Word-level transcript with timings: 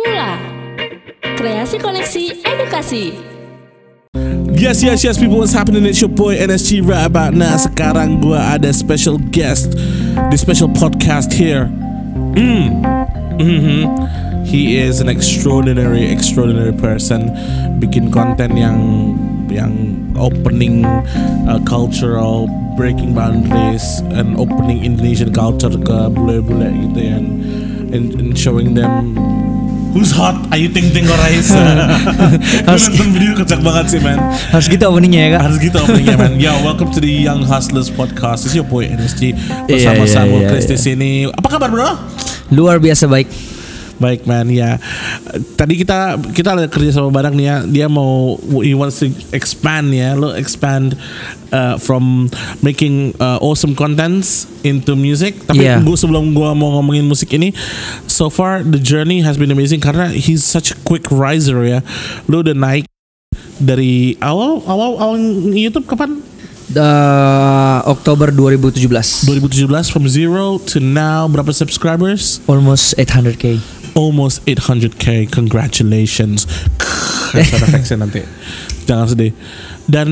Mula 0.00 0.40
Kreasi 1.36 1.76
Koneksi 1.76 2.40
Edukasi 2.40 3.12
Yes, 4.56 4.82
yes, 4.82 5.04
yes, 5.04 5.16
people, 5.16 5.38
what's 5.38 5.52
happening? 5.52 5.84
It's 5.84 6.00
your 6.00 6.12
boy 6.12 6.36
NSG 6.36 6.84
right 6.84 7.04
about 7.08 7.32
now. 7.32 7.56
Sekarang 7.56 8.20
gua 8.20 8.56
ada 8.60 8.72
special 8.76 9.16
guest 9.32 9.72
di 10.28 10.36
special 10.36 10.68
podcast 10.68 11.32
here. 11.32 11.64
Mm. 12.36 12.80
Mhm. 13.40 13.80
He 14.44 14.76
is 14.76 15.00
an 15.00 15.08
extraordinary, 15.08 16.04
extraordinary 16.12 16.76
person. 16.76 17.32
Bikin 17.80 18.12
konten 18.12 18.56
yang 18.60 18.76
yang 19.48 19.72
opening 20.20 20.84
uh, 21.48 21.56
cultural, 21.64 22.44
breaking 22.76 23.16
boundaries, 23.16 24.04
and 24.12 24.36
opening 24.36 24.84
Indonesian 24.84 25.32
culture 25.32 25.72
ke 25.72 25.98
bule-bule 26.12 26.68
gitu 26.88 27.00
ya, 27.00 27.16
and, 27.16 27.28
and, 27.96 28.06
and 28.12 28.36
showing 28.36 28.76
them 28.76 29.16
Who's 29.90 30.14
hot? 30.14 30.38
Ayu 30.54 30.70
Ting 30.70 30.94
Ting 30.94 31.02
or 31.04 31.18
Raisa? 31.18 31.58
Gue 31.58 32.62
Harus- 32.62 32.86
nonton 32.94 33.10
video 33.10 33.32
kocak 33.34 33.58
banget 33.58 33.86
sih 33.90 34.00
man 34.00 34.18
Harus 34.48 34.70
gitu 34.70 34.86
openingnya 34.86 35.20
ya 35.20 35.30
kak. 35.34 35.40
Harus 35.50 35.56
gitu 35.58 35.76
openingnya 35.76 36.16
man 36.16 36.32
Yo 36.38 36.52
welcome 36.62 36.88
to 36.88 36.98
the 36.98 37.10
Young 37.10 37.42
Hustlers 37.42 37.90
Podcast 37.90 38.46
This 38.46 38.54
is 38.54 38.56
your 38.56 38.68
boy 38.68 38.86
NSG 38.86 39.34
Bersama 39.66 39.66
Iya, 39.66 39.90
iya, 40.00 40.06
Samuel 40.08 40.40
iya, 40.40 40.48
Chris 40.48 40.64
di 40.64 40.74
iya. 40.74 40.80
sini 40.80 41.10
Apa 41.26 41.48
kabar 41.50 41.68
bro? 41.68 41.90
Luar 42.50 42.78
biasa 42.78 43.06
baik. 43.06 43.26
Baik 44.00 44.24
man 44.24 44.48
ya 44.48 44.80
Tadi 45.54 45.76
kita 45.76 46.16
kita 46.32 46.56
ada 46.56 46.64
kerja 46.66 46.96
sama 46.96 47.12
bareng 47.12 47.36
nih 47.36 47.46
ya 47.46 47.56
Dia 47.68 47.86
mau 47.86 48.40
He 48.64 48.72
wants 48.72 49.04
to 49.04 49.12
expand 49.30 49.92
ya 49.92 50.16
Lo 50.16 50.32
expand 50.32 50.96
uh, 51.52 51.76
From 51.76 52.32
making 52.64 53.12
uh, 53.20 53.36
awesome 53.44 53.76
contents 53.76 54.48
Into 54.64 54.96
music 54.96 55.36
Tapi 55.44 55.60
Yeah. 55.60 55.84
gua 55.84 56.00
sebelum 56.00 56.32
gua 56.32 56.56
mau 56.56 56.80
ngomongin 56.80 57.04
musik 57.04 57.36
ini 57.36 57.52
So 58.08 58.32
far 58.32 58.64
the 58.64 58.80
journey 58.80 59.20
has 59.20 59.36
been 59.36 59.52
amazing 59.52 59.84
Karena 59.84 60.08
he's 60.08 60.40
such 60.40 60.72
a 60.72 60.76
quick 60.82 61.12
riser 61.12 61.60
ya 61.68 61.84
Lo 62.24 62.40
udah 62.40 62.56
naik 62.56 62.88
dari 63.60 64.16
awal 64.24 64.64
awal 64.64 64.96
awal 64.96 65.20
YouTube 65.52 65.84
kapan? 65.84 66.24
Uh, 66.70 67.82
Oktober 67.84 68.30
2017. 68.30 69.26
2017 69.26 69.90
from 69.90 70.06
zero 70.08 70.56
to 70.64 70.78
now 70.78 71.26
berapa 71.26 71.50
subscribers? 71.50 72.38
Almost 72.46 72.94
800k. 72.96 73.58
Almost 73.94 74.46
800k. 74.46 75.30
Congratulations. 75.30 76.46
Nanti. 77.94 78.22
Jangan 78.86 79.06
sedih. 79.06 79.32
Dan 79.86 80.08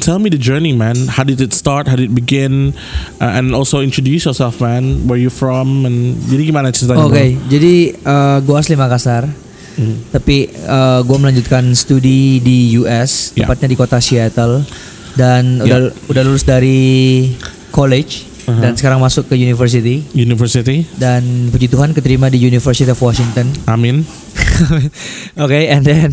tell 0.00 0.20
me 0.20 0.28
the 0.28 0.40
journey, 0.40 0.72
man. 0.72 1.08
How 1.08 1.24
did 1.24 1.40
it 1.40 1.52
start? 1.52 1.88
How 1.88 1.96
did 1.96 2.12
it 2.12 2.16
begin? 2.16 2.72
Uh, 3.16 3.36
and 3.36 3.52
also 3.56 3.80
introduce 3.80 4.24
yourself, 4.24 4.60
man. 4.60 5.08
Where 5.08 5.16
you 5.16 5.32
from? 5.32 5.84
And 5.84 6.16
jadi 6.28 6.52
gimana 6.52 6.72
ceritanya? 6.72 7.08
Oke, 7.08 7.12
bro? 7.36 7.48
jadi 7.48 7.74
uh, 8.04 8.38
gua 8.44 8.60
asli 8.60 8.76
Makassar. 8.76 9.28
Hmm. 9.72 9.96
Tapi 10.12 10.52
uh, 10.68 11.00
gua 11.04 11.16
melanjutkan 11.18 11.64
studi 11.72 12.40
di 12.40 12.76
US, 12.80 13.32
Ya. 13.32 13.48
tepatnya 13.48 13.72
di 13.72 13.76
kota 13.76 14.00
Seattle. 14.00 14.64
Dan 15.12 15.60
Ya. 15.60 15.64
udah 15.64 15.78
udah 16.08 16.22
lulus 16.24 16.44
dari 16.44 17.28
college 17.68 18.31
Uh-huh. 18.42 18.58
dan 18.58 18.74
sekarang 18.74 18.98
masuk 18.98 19.30
ke 19.30 19.38
university. 19.38 20.02
University. 20.12 20.82
Dan 20.98 21.48
puji 21.48 21.70
Tuhan 21.70 21.94
keterima 21.94 22.26
di 22.26 22.42
University 22.42 22.90
of 22.90 22.98
Washington. 22.98 23.46
Amin. 23.70 24.02
Oke, 25.44 25.70
and 25.70 25.86
then 25.86 26.10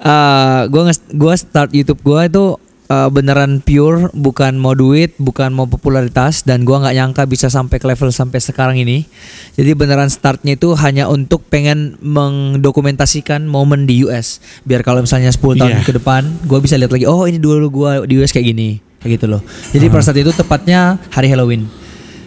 uh, 0.00 0.68
gua 0.68 0.92
gua 1.12 1.34
start 1.34 1.72
YouTube 1.72 2.04
gua 2.04 2.28
itu 2.28 2.56
uh, 2.90 3.08
beneran 3.08 3.62
pure, 3.62 4.10
bukan 4.12 4.58
mau 4.58 4.74
duit, 4.74 5.14
bukan 5.16 5.54
mau 5.54 5.64
popularitas 5.64 6.42
dan 6.42 6.66
gua 6.66 6.84
nggak 6.84 6.96
nyangka 6.96 7.22
bisa 7.24 7.46
sampai 7.48 7.78
ke 7.78 7.86
level 7.88 8.10
sampai 8.10 8.42
sekarang 8.42 8.76
ini. 8.76 9.06
Jadi 9.56 9.72
beneran 9.72 10.10
startnya 10.10 10.58
itu 10.58 10.74
hanya 10.76 11.06
untuk 11.08 11.46
pengen 11.48 11.96
mendokumentasikan 12.02 13.46
momen 13.46 13.86
di 13.86 14.04
US. 14.04 14.42
Biar 14.66 14.82
kalau 14.82 15.06
misalnya 15.06 15.30
10 15.32 15.56
tahun 15.56 15.80
Iya. 15.80 15.86
ke 15.86 15.92
depan, 15.96 16.28
gua 16.44 16.58
bisa 16.60 16.76
lihat 16.76 16.92
lagi, 16.92 17.06
oh 17.08 17.24
ini 17.24 17.38
dulu 17.40 17.70
gua 17.70 18.04
di 18.04 18.18
US 18.20 18.34
kayak 18.34 18.52
gini, 18.52 18.82
kayak 19.00 19.10
gitu 19.16 19.26
loh. 19.26 19.40
Jadi 19.72 19.86
pada 19.88 20.02
saat 20.04 20.18
itu 20.20 20.32
tepatnya 20.32 21.00
hari 21.08 21.32
Halloween. 21.32 21.66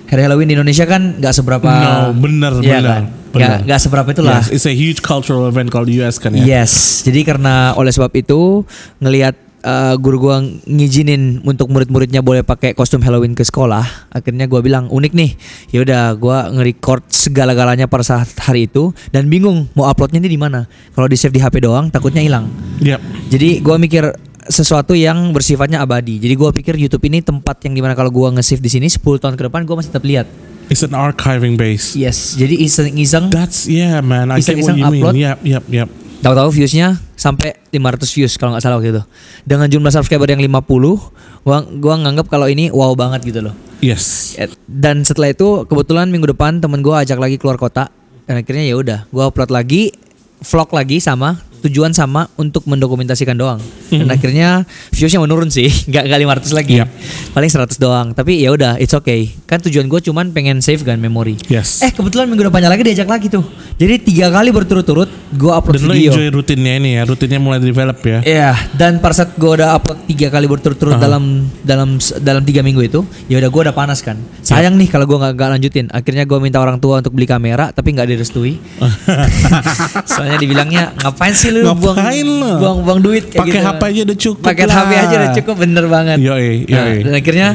Hari 0.09 0.29
Halloween 0.29 0.49
di 0.49 0.55
Indonesia 0.57 0.85
kan 0.85 1.17
nggak 1.17 1.33
seberapa 1.33 1.65
No, 1.65 2.13
bener, 2.13 2.53
Iya 2.61 2.77
bener, 2.81 2.83
kan? 2.85 3.03
Nggak 3.33 3.57
nggak 3.65 3.79
seberapa 3.81 4.07
itulah. 4.13 4.37
Yes, 4.41 4.49
it's 4.53 4.67
a 4.69 4.75
huge 4.75 5.01
cultural 5.01 5.49
event 5.49 5.73
called 5.73 5.89
US 5.89 6.21
kan 6.21 6.37
ya. 6.37 6.45
Yes, 6.45 7.01
jadi 7.01 7.25
karena 7.25 7.73
oleh 7.73 7.89
sebab 7.89 8.13
itu 8.13 8.61
ngelihat 9.01 9.33
uh, 9.65 9.95
guru 9.97 10.29
gua 10.29 10.37
ngizinin 10.67 11.41
untuk 11.41 11.71
murid-muridnya 11.71 12.21
boleh 12.21 12.45
pakai 12.45 12.77
kostum 12.77 13.01
Halloween 13.01 13.33
ke 13.33 13.41
sekolah, 13.41 14.13
akhirnya 14.13 14.45
gua 14.45 14.61
bilang 14.61 14.91
unik 14.91 15.13
nih. 15.15 15.31
Ya 15.73 15.81
udah, 15.81 16.03
gua 16.19 16.51
nge-record 16.53 17.09
segala-galanya 17.09 17.89
pada 17.89 18.05
saat 18.05 18.29
hari 18.43 18.69
itu 18.69 18.93
dan 19.09 19.25
bingung 19.31 19.71
mau 19.73 19.89
uploadnya 19.89 20.21
ini 20.21 20.29
di 20.29 20.39
mana. 20.39 20.67
Kalau 20.93 21.07
di 21.09 21.17
save 21.17 21.33
di 21.33 21.41
HP 21.41 21.63
doang 21.63 21.89
takutnya 21.89 22.21
hilang. 22.21 22.51
Yep. 22.83 22.99
Jadi 23.33 23.49
gua 23.63 23.81
mikir 23.81 24.13
sesuatu 24.47 24.95
yang 24.97 25.31
bersifatnya 25.31 25.79
abadi. 25.83 26.19
Jadi 26.19 26.33
gua 26.33 26.49
pikir 26.51 26.75
YouTube 26.75 27.03
ini 27.07 27.23
tempat 27.23 27.63
yang 27.67 27.73
di 27.75 27.81
mana 27.83 27.93
kalau 27.93 28.09
gua 28.11 28.31
nge-save 28.33 28.59
di 28.63 28.69
sini 28.71 28.87
10 28.87 28.99
tahun 29.19 29.35
ke 29.39 29.43
depan 29.51 29.63
gua 29.63 29.79
masih 29.79 29.91
tetap 29.91 30.05
lihat. 30.05 30.27
It's 30.71 30.79
an 30.79 30.95
archiving 30.95 31.59
base. 31.59 31.91
Yes, 31.93 32.39
jadi 32.39 32.55
iseng-iseng 32.55 33.27
That's 33.27 33.67
yeah, 33.67 33.99
man. 33.99 34.31
I 34.31 34.39
get 34.39 34.55
what 34.55 34.63
Iseng-iseng 34.63 34.77
you 34.79 34.85
mean. 34.87 35.03
upload. 35.03 35.13
Yep, 35.19 35.37
yep, 35.43 35.63
yep. 35.67 35.89
Tahu-tahu 36.23 36.55
viewsnya 36.55 36.95
sampai 37.19 37.51
500 37.67 38.15
views 38.15 38.33
kalau 38.39 38.55
nggak 38.55 38.63
salah 38.63 38.79
waktu 38.79 38.95
itu. 38.95 39.03
Dengan 39.43 39.67
jumlah 39.67 39.91
subscriber 39.91 40.23
yang 40.31 40.39
50, 40.39 41.43
gua 41.43 41.57
gua 41.67 41.95
nganggap 41.99 42.31
kalau 42.31 42.47
ini 42.47 42.71
wow 42.71 42.95
banget 42.95 43.27
gitu 43.27 43.43
loh. 43.43 43.55
Yes. 43.83 44.35
Eh, 44.39 44.47
Dan 44.63 45.03
setelah 45.03 45.35
itu 45.35 45.67
kebetulan 45.67 46.07
minggu 46.07 46.31
depan 46.31 46.63
temen 46.63 46.79
gua 46.79 47.03
ajak 47.03 47.19
lagi 47.19 47.35
keluar 47.35 47.59
kota 47.59 47.91
dan 48.23 48.39
akhirnya 48.39 48.63
ya 48.63 48.75
udah, 48.79 48.99
gua 49.11 49.27
upload 49.27 49.51
lagi 49.51 49.91
vlog 50.39 50.71
lagi 50.71 51.03
sama 51.03 51.43
tujuan 51.63 51.95
sama 51.95 52.27
untuk 52.35 52.67
mendokumentasikan 52.67 53.39
doang. 53.39 53.59
Dan 53.87 54.09
akhirnya 54.09 54.67
viewsnya 54.91 55.23
menurun 55.23 55.47
sih, 55.47 55.69
nggak 55.89 56.03
nggak 56.11 56.19
500 56.49 56.57
lagi. 56.57 56.73
Yap. 56.83 56.89
Paling 57.31 57.51
100 57.51 57.79
doang. 57.79 58.07
Tapi 58.11 58.43
ya 58.43 58.51
udah, 58.51 58.75
it's 58.81 58.91
okay. 58.91 59.31
Kan 59.47 59.63
tujuan 59.63 59.87
gue 59.87 59.99
cuman 60.03 60.35
pengen 60.35 60.59
save 60.59 60.83
kan 60.83 60.99
memori. 60.99 61.39
Yes. 61.47 61.79
Eh 61.79 61.95
kebetulan 61.95 62.27
minggu 62.27 62.51
depannya 62.51 62.67
lagi 62.67 62.83
diajak 62.83 63.07
lagi 63.07 63.31
tuh. 63.31 63.45
Jadi 63.79 64.03
tiga 64.03 64.27
kali 64.29 64.51
berturut-turut 64.51 65.09
gue 65.33 65.51
upload 65.51 65.79
Dan 65.79 65.95
video. 65.95 66.11
enjoy 66.13 66.27
rutinnya 66.29 66.73
ini 66.77 66.89
ya, 66.99 67.03
rutinnya 67.07 67.39
mulai 67.39 67.63
develop 67.63 67.99
ya. 68.03 68.19
Iya, 68.21 68.51
dan 68.75 68.99
pada 68.99 69.15
saat 69.15 69.33
gue 69.39 69.49
udah 69.49 69.77
upload 69.79 70.03
tiga 70.09 70.27
kali 70.29 70.45
berturut-turut 70.45 70.99
Aha. 70.99 71.01
dalam 71.01 71.47
dalam 71.63 71.97
dalam 72.21 72.43
tiga 72.43 72.61
minggu 72.61 72.81
itu, 72.83 72.99
ya 73.31 73.39
udah 73.39 73.49
gue 73.49 73.61
udah 73.69 73.75
panas 73.75 74.03
kan. 74.03 74.19
Sayang 74.43 74.75
nih 74.75 74.89
kalau 74.91 75.07
gue 75.07 75.17
nggak 75.17 75.33
nggak 75.37 75.49
lanjutin. 75.57 75.85
Akhirnya 75.89 76.27
gue 76.27 76.37
minta 76.41 76.59
orang 76.59 76.77
tua 76.77 76.99
untuk 77.01 77.15
beli 77.15 77.25
kamera, 77.25 77.71
tapi 77.71 77.93
nggak 77.93 78.07
direstui. 78.09 78.57
Soalnya 80.11 80.37
dibilangnya 80.41 80.93
ngapain 81.01 81.33
sih 81.33 81.52
lu 81.53 81.61
Ngapain 81.63 82.27
buang 82.57 82.77
buang 82.81 82.99
duit 82.99 83.23
kayak 83.27 83.39
Pakai 83.39 83.53
gitu. 83.55 83.67
HP 83.67 83.81
aja 83.83 84.01
udah 84.01 84.17
cukup 84.19 84.41
Pakai. 84.41 84.65
HP 84.65 84.91
aja 84.95 85.13
udah 85.15 85.31
cukup 85.33 85.55
bener 85.59 85.85
banget. 85.85 86.17
Yoi, 86.19 86.65
Nah, 86.65 86.85
yoi. 86.87 86.97
dan 87.01 87.13
akhirnya 87.13 87.47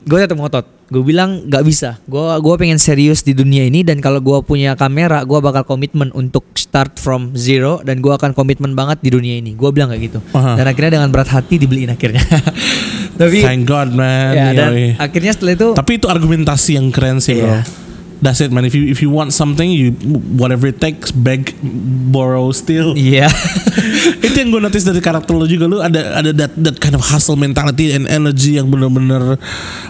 gue 0.00 0.18
tetap 0.18 0.36
ngotot. 0.36 0.66
Gue 0.88 1.04
bilang 1.04 1.44
nggak 1.44 1.62
bisa. 1.62 2.00
Gue 2.02 2.16
gua 2.40 2.54
pengen 2.56 2.76
serius 2.76 3.20
di 3.20 3.30
dunia 3.30 3.60
ini 3.62 3.84
dan 3.84 4.00
kalau 4.00 4.18
gue 4.18 4.40
punya 4.40 4.72
kamera, 4.72 5.20
gue 5.20 5.36
bakal 5.38 5.60
komitmen 5.62 6.08
untuk 6.12 6.48
start 6.54 6.96
from 6.96 7.34
zero 7.34 7.82
dan 7.82 8.00
gue 8.00 8.08
akan 8.08 8.32
komitmen 8.32 8.72
banget 8.72 8.96
di 8.98 9.10
dunia 9.10 9.36
ini. 9.36 9.52
Gue 9.52 9.68
bilang 9.68 9.92
kayak 9.92 10.02
gitu. 10.06 10.18
Aha. 10.32 10.56
Dan 10.56 10.64
akhirnya 10.64 10.96
dengan 10.96 11.10
berat 11.10 11.28
hati 11.28 11.56
dibeliin 11.56 11.90
akhirnya. 11.90 12.24
Tapi 13.20 13.38
Thank 13.38 13.66
God 13.66 13.92
man. 13.92 14.32
ya 14.32 14.48
dan 14.54 14.70
Yoi. 14.70 14.96
akhirnya 14.96 15.32
setelah 15.34 15.52
itu 15.52 15.68
Tapi 15.74 15.92
itu 15.94 16.06
argumentasi 16.06 16.70
yang 16.78 16.88
keren 16.88 17.18
sih 17.18 17.36
bro. 17.36 17.60
That's 18.18 18.40
it 18.40 18.50
man. 18.50 18.62
If 18.62 18.74
you 18.74 18.86
if 18.86 18.98
you 18.98 19.08
want 19.08 19.30
something, 19.30 19.66
you 19.66 19.94
whatever 20.34 20.66
it 20.66 20.78
takes, 20.78 21.08
beg, 21.08 21.54
borrow, 22.08 22.50
steal. 22.50 22.92
Iya. 22.92 23.30
itu 24.26 24.34
yang 24.34 24.50
gue 24.50 24.60
notice 24.60 24.82
dari 24.82 24.98
karakter 24.98 25.30
lo 25.30 25.46
juga 25.46 25.64
lu 25.64 25.78
ada 25.78 26.18
ada 26.18 26.30
that 26.32 26.52
that 26.56 26.76
kind 26.76 26.92
of 26.92 27.02
hustle 27.04 27.34
mentality 27.34 27.90
and 27.90 28.04
energy 28.06 28.56
yang 28.56 28.66
bener-bener 28.66 29.38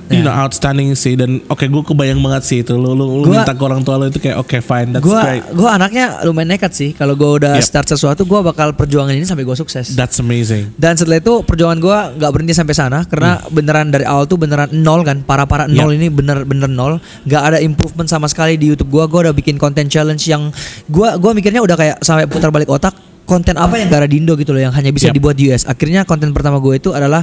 you 0.09 0.21
know 0.21 0.29
Yeah. 0.29 0.45
outstanding 0.45 0.93
sih 0.93 1.15
dan 1.15 1.41
oke 1.47 1.63
gue 1.63 1.83
kebayang 1.85 2.19
banget 2.19 2.43
sih 2.45 2.59
itu 2.61 2.75
lu 2.75 2.93
Gua- 3.23 3.41
minta 3.41 3.51
ke 3.51 3.63
orang 3.63 3.81
tua 3.81 3.97
lo 3.97 4.05
itu 4.05 4.19
kayak 4.19 4.37
oke 4.37 4.59
fine 4.59 4.93
that's 4.93 5.01
Gua 5.01 5.21
great 5.23 5.43
gua 5.51 5.71
anaknya 5.75 6.21
lumayan 6.23 6.53
nekat 6.53 6.69
sih. 6.71 6.91
Kalau 6.93 7.15
gue 7.15 7.31
udah 7.39 7.55
Yep. 7.55 7.65
start 7.65 7.87
sesuatu, 7.89 8.23
gue 8.23 8.41
bakal 8.43 8.75
perjuangan 8.75 9.11
ini 9.11 9.25
sampai 9.25 9.43
gue 9.43 9.55
sukses. 9.55 9.95
that's 9.95 10.19
amazing 10.19 10.69
Dan 10.75 10.95
setelah 10.95 11.17
itu 11.17 11.41
perjuangan 11.41 11.79
gue 11.79 11.97
nggak 12.19 12.31
berhenti 12.31 12.53
sampai 12.53 12.75
sana 12.75 13.05
karena 13.05 13.41
beneran 13.49 13.89
dari 13.89 14.03
awal 14.03 14.27
tuh 14.27 14.37
beneran 14.37 14.69
nol 14.75 15.01
kan 15.01 15.23
para-para 15.23 15.65
nol 15.65 15.91
ini 15.91 16.09
bener-bener 16.09 16.67
nol 16.67 16.99
nggak 17.25 17.43
ada 17.47 17.59
improvement 17.59 18.05
sama 18.05 18.18
sekali 18.27 18.59
di 18.59 18.67
YouTube 18.67 18.91
gue 18.91 19.05
gue 19.07 19.21
udah 19.23 19.35
bikin 19.37 19.55
konten 19.55 19.87
challenge 19.87 20.27
yang 20.27 20.51
gue 20.89 21.09
gua 21.15 21.31
mikirnya 21.31 21.63
udah 21.63 21.77
kayak 21.77 21.97
sampai 22.03 22.27
putar 22.27 22.51
balik 22.51 22.67
otak 22.67 22.91
konten 23.23 23.55
apa 23.55 23.79
yang 23.79 23.87
gak 23.87 24.03
ada 24.03 24.11
di 24.11 24.19
Indo 24.19 24.35
gitu 24.35 24.51
loh 24.51 24.59
yang 24.59 24.75
hanya 24.75 24.91
bisa 24.91 25.13
Yap. 25.13 25.15
dibuat 25.15 25.39
di 25.39 25.53
US 25.53 25.63
akhirnya 25.63 26.03
konten 26.03 26.35
pertama 26.35 26.59
gue 26.59 26.75
itu 26.75 26.91
adalah 26.91 27.23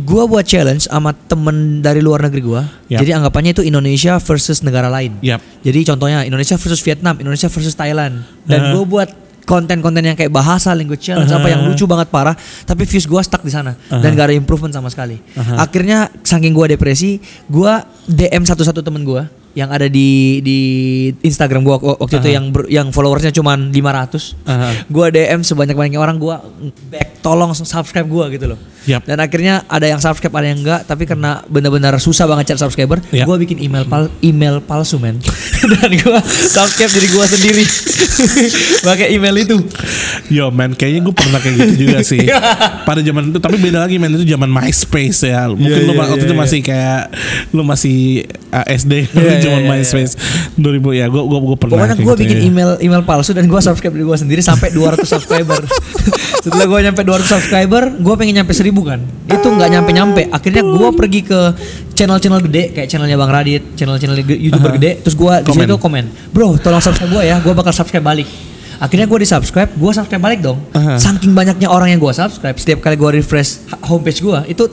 gue 0.00 0.22
buat 0.24 0.46
challenge 0.46 0.88
sama 0.88 1.12
temen 1.12 1.84
dari 1.84 2.00
luar 2.00 2.24
negeri 2.24 2.40
gue 2.40 2.62
Yap. 2.88 3.04
jadi 3.04 3.20
anggapannya 3.20 3.52
itu 3.52 3.60
Indonesia 3.60 4.16
versus 4.16 4.64
negara 4.64 4.88
lain 4.88 5.20
Yap. 5.20 5.44
jadi 5.60 5.84
contohnya 5.84 6.24
Indonesia 6.24 6.56
versus 6.56 6.80
Vietnam, 6.80 7.20
Indonesia 7.20 7.52
versus 7.52 7.76
Thailand. 7.76 8.24
Dan 8.48 8.60
Uh-huh. 8.60 8.72
gue 8.80 8.84
buat 8.88 9.10
konten-konten 9.44 10.06
yang 10.06 10.14
kayak 10.14 10.30
bahasa, 10.30 10.70
language 10.72 11.02
challenge 11.02 11.28
apa 11.28 11.50
yang 11.50 11.66
Uh-huh. 11.66 11.74
lucu 11.74 11.84
banget 11.84 12.06
parah, 12.06 12.38
tapi 12.62 12.86
views 12.86 13.02
gue 13.02 13.18
stuck 13.20 13.42
di 13.42 13.50
sana 13.50 13.74
dan 13.90 13.98
Uh-huh. 14.00 14.14
gak 14.14 14.26
ada 14.30 14.36
improvement 14.36 14.70
sama 14.70 14.86
sekali. 14.88 15.18
Uh-huh. 15.34 15.58
Akhirnya 15.58 16.06
saking 16.22 16.54
gue 16.54 16.70
depresi, 16.70 17.18
gue 17.44 17.72
DM 18.06 18.46
satu-satu 18.46 18.80
temen 18.80 19.02
gue 19.02 19.20
yang 19.52 19.68
ada 19.68 19.84
di 19.84 20.38
di 20.40 20.58
Instagram 21.20 21.60
gua 21.60 21.76
wak- 21.76 21.98
waktu 21.98 22.16
itu 22.16 22.28
Aha. 22.28 22.36
yang 22.36 22.46
ber- 22.48 22.68
yang 22.68 22.86
followersnya 22.88 23.30
cuma 23.30 23.54
500 23.54 24.38
Aha. 24.44 24.86
gua 24.86 25.08
DM 25.08 25.40
sebanyak 25.40 25.74
banyaknya 25.74 25.98
orang 25.98 26.16
gua 26.16 26.38
back 26.86 27.18
tolong 27.18 27.50
subscribe 27.52 28.06
gua 28.06 28.26
gitu 28.28 28.46
loh 28.46 28.58
Yap. 28.82 29.04
dan 29.04 29.18
akhirnya 29.18 29.66
ada 29.66 29.84
yang 29.84 29.98
subscribe 29.98 30.32
ada 30.32 30.48
yang 30.48 30.58
enggak 30.58 30.82
tapi 30.84 31.04
karena 31.04 31.44
benar-benar 31.44 31.92
susah 31.96 32.24
banget 32.24 32.54
cari 32.54 32.60
subscriber 32.60 33.02
Yap. 33.10 33.26
gua 33.26 33.36
bikin 33.36 33.58
email 33.58 33.82
pal 33.84 34.06
email 34.20 34.58
palsu 34.58 34.96
men 34.96 35.18
dan 35.72 35.90
gua 35.98 36.22
subscribe 36.24 36.88
diri 36.88 37.08
gua 37.10 37.26
sendiri 37.26 37.64
pakai 38.86 39.10
email 39.10 39.34
itu 39.36 39.56
Yo 40.30 40.46
man, 40.48 40.72
kayaknya 40.72 41.02
gue 41.02 41.14
pernah 41.16 41.38
kayak 41.38 41.54
gitu 41.56 41.74
juga 41.82 41.98
sih. 42.02 42.22
Pada 42.88 43.02
zaman 43.02 43.30
itu, 43.30 43.38
tapi 43.38 43.58
beda 43.58 43.82
lagi 43.82 43.98
man 43.98 44.14
itu 44.14 44.22
zaman 44.24 44.46
MySpace 44.46 45.26
ya. 45.26 45.50
Mungkin 45.50 45.66
Iya, 45.76 45.86
lu 45.86 45.92
iya, 45.92 45.98
waktu 45.98 46.14
iya, 46.14 46.22
itu 46.22 46.30
iya. 46.30 46.38
masih 46.38 46.60
kayak 46.62 47.00
lu 47.50 47.62
masih 47.62 47.98
uh, 48.48 48.66
SD 48.68 49.10
Iya, 49.10 49.39
zaman 49.40 49.60
iya, 49.64 49.72
iya, 49.72 49.80
MySpace 49.80 50.12
2000 50.56 51.00
ya. 51.00 51.06
Gue 51.08 51.22
gue 51.24 51.38
gue 51.40 51.56
pernah. 51.58 51.74
Pokoknya 51.80 51.96
gue 51.96 52.04
gitu, 52.04 52.22
bikin 52.22 52.38
ya. 52.38 52.44
email 52.46 52.70
email 52.84 53.02
palsu 53.02 53.32
dan 53.32 53.44
gue 53.48 53.60
subscribe 53.60 53.94
diri 53.96 54.04
gue 54.06 54.18
sendiri 54.20 54.40
sampai 54.44 54.68
200 54.70 55.02
subscriber. 55.16 55.60
Setelah 56.40 56.66
gue 56.68 56.78
nyampe 56.88 57.02
200 57.04 57.26
subscriber, 57.26 57.82
gue 58.00 58.14
pengen 58.16 58.44
nyampe 58.44 58.52
1000 58.52 58.72
kan. 58.84 59.00
Itu 59.28 59.48
nggak 59.50 59.68
nyampe 59.72 59.90
nyampe. 59.92 60.22
Akhirnya 60.32 60.62
gue 60.64 60.88
pergi 60.96 61.20
ke 61.26 61.40
channel-channel 61.92 62.40
gede 62.48 62.62
kayak 62.72 62.88
channelnya 62.88 63.16
Bang 63.20 63.28
Radit, 63.28 63.76
channel-channel 63.76 64.16
youtuber 64.24 64.72
Aha. 64.72 64.76
gede. 64.80 64.90
Terus 65.04 65.16
gue 65.16 65.34
di 65.44 65.50
situ 65.52 65.74
komen, 65.76 66.32
bro 66.32 66.56
tolong 66.56 66.80
subscribe 66.80 67.20
gue 67.20 67.22
ya, 67.28 67.36
gue 67.44 67.52
bakal 67.52 67.72
subscribe 67.76 68.04
balik. 68.04 68.28
Akhirnya 68.80 69.04
gue 69.04 69.18
di 69.20 69.28
subscribe, 69.28 69.68
gue 69.76 69.90
subscribe 69.92 70.22
balik 70.24 70.40
dong. 70.40 70.56
Aha. 70.72 70.96
Saking 70.96 71.36
banyaknya 71.36 71.68
orang 71.68 71.92
yang 71.92 72.00
gue 72.00 72.12
subscribe, 72.16 72.56
setiap 72.56 72.80
kali 72.80 72.96
gue 72.96 73.20
refresh 73.20 73.68
homepage 73.84 74.24
gue 74.24 74.38
itu 74.48 74.64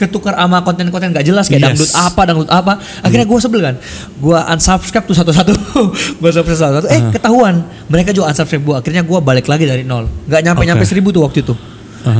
ketukar 0.00 0.32
sama 0.32 0.64
konten-konten 0.64 1.12
gak 1.12 1.22
jelas 1.22 1.46
kayak 1.46 1.60
Yes. 1.60 1.68
dangdut 1.76 1.90
apa 1.92 2.20
dangdut 2.24 2.50
apa. 2.50 2.72
Akhirnya 3.04 3.26
gue 3.28 3.38
sebel 3.38 3.60
kan 3.60 3.74
gue 4.16 4.38
unsubscribe 4.48 5.04
tuh 5.04 5.16
satu-satu. 5.16 5.52
Gue 6.20 6.30
subscribe 6.32 6.56
satu-satu. 6.56 6.86
Eh 6.88 7.00
ketahuan 7.12 7.60
mereka 7.86 8.10
juga 8.10 8.32
unsubscribe 8.32 8.64
gue 8.64 8.76
akhirnya 8.80 9.02
gue 9.04 9.18
balik 9.20 9.44
lagi 9.44 9.68
dari 9.68 9.84
nol. 9.84 10.08
Nggak 10.24 10.40
nyampe 10.40 10.62
nyampe 10.64 10.84
Oke. 10.84 10.90
seribu 10.90 11.12
tuh 11.12 11.22
waktu 11.22 11.44
itu 11.44 11.52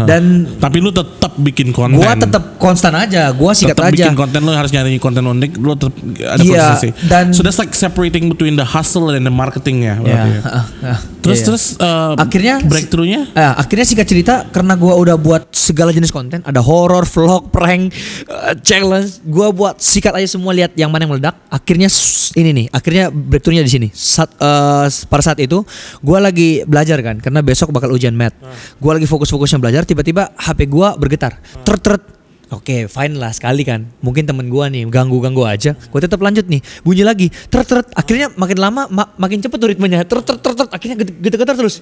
Dan 0.05 0.23
Tapi 0.57 0.79
lu 0.79 0.91
tetap 0.91 1.33
bikin 1.37 1.71
konten. 1.71 1.97
gue 1.97 2.13
tetap 2.19 2.57
konstan 2.57 2.93
aja 2.93 3.31
gue 3.31 3.51
sikat 3.51 3.73
tetap 3.75 3.89
aja 3.89 4.05
bikin 4.07 4.15
konten 4.15 4.41
lu 4.41 4.53
harus 4.53 4.69
nyari 4.69 4.97
konten 4.97 5.23
unik 5.23 5.53
lu 5.57 5.73
tetap 5.73 5.95
ada 6.27 6.39
Iya, 6.39 6.53
konsistensi. 6.69 6.89
dan- 7.07 7.31
so 7.31 7.41
that's 7.41 7.57
like 7.57 7.71
separating 7.71 8.29
between 8.29 8.55
the 8.55 8.67
hustle 8.67 9.09
and 9.09 9.23
the 9.23 9.33
marketing 9.33 9.83
ya. 9.83 9.97
ya, 9.97 10.03
berarti 10.03 10.31
ya. 10.31 10.41
ah, 10.43 10.57
ah, 10.87 10.99
Terus 11.21 11.39
iya. 11.39 11.47
terus 11.47 11.65
uh, 11.77 12.13
Akhirnya- 12.15 12.61
breakthroughnya 12.61 13.21
Eh, 13.31 13.53
akhirnya 13.55 13.85
singkat 13.85 14.07
cerita 14.07 14.35
karena 14.47 14.75
gua 14.75 14.97
udah 14.97 15.15
buat 15.15 15.49
segala 15.51 15.91
jenis 15.91 16.11
konten, 16.11 16.43
ada 16.43 16.59
horror, 16.59 17.05
vlog, 17.05 17.49
prank, 17.49 17.93
eh, 18.27 18.55
challenge, 18.59 19.23
gua 19.23 19.49
buat 19.51 19.79
sikat 19.79 20.13
aja 20.13 20.27
semua 20.29 20.51
lihat 20.51 20.75
yang 20.75 20.89
mana 20.89 21.05
yang 21.05 21.13
meledak. 21.15 21.37
Akhirnya 21.47 21.87
ini 22.33 22.51
nih, 22.51 22.67
akhirnya 22.69 23.05
breakthroughnya 23.09 23.63
di 23.63 23.71
sini. 23.71 23.89
Saat 23.91 24.35
eh, 24.35 24.87
pada 25.07 25.23
saat 25.23 25.39
itu 25.39 25.63
gua 26.01 26.19
lagi 26.21 26.65
belajar 26.65 26.99
kan 27.01 27.17
karena 27.17 27.41
besok 27.41 27.71
bakal 27.71 27.89
ujian 27.91 28.13
math. 28.13 28.35
Gua 28.77 28.97
lagi 28.97 29.07
fokus-fokusnya 29.07 29.57
belajar, 29.57 29.70
tiba-tiba 29.87 30.35
HP 30.35 30.67
gua 30.67 30.99
bergetar. 30.99 31.39
Tret-tret 31.63 32.21
Oke, 32.51 32.91
fine 32.91 33.15
lah 33.15 33.31
sekali 33.31 33.63
kan. 33.63 33.87
Mungkin 34.03 34.27
temen 34.27 34.51
gua 34.51 34.67
nih 34.67 34.83
ganggu-ganggu 34.91 35.47
aja. 35.47 35.79
Gue 35.79 36.03
tetap 36.03 36.19
lanjut 36.19 36.43
nih. 36.51 36.59
Bunyi 36.83 37.07
lagi. 37.07 37.31
Tret 37.31 37.63
tret. 37.63 37.87
Akhirnya 37.95 38.27
makin 38.35 38.59
lama 38.59 38.91
ma- 38.91 39.15
makin 39.23 39.39
cepet 39.39 39.55
tuh 39.55 39.71
ritmenya. 39.71 40.03
Tret 40.03 40.27
tret 40.27 40.43
tret. 40.43 40.67
Akhirnya 40.67 40.99
getar-getar 40.99 41.55
terus. 41.55 41.79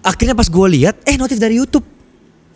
Akhirnya 0.00 0.32
pas 0.32 0.48
gue 0.48 0.66
lihat, 0.72 0.96
eh 1.04 1.20
notif 1.20 1.36
dari 1.36 1.60
YouTube. 1.60 1.84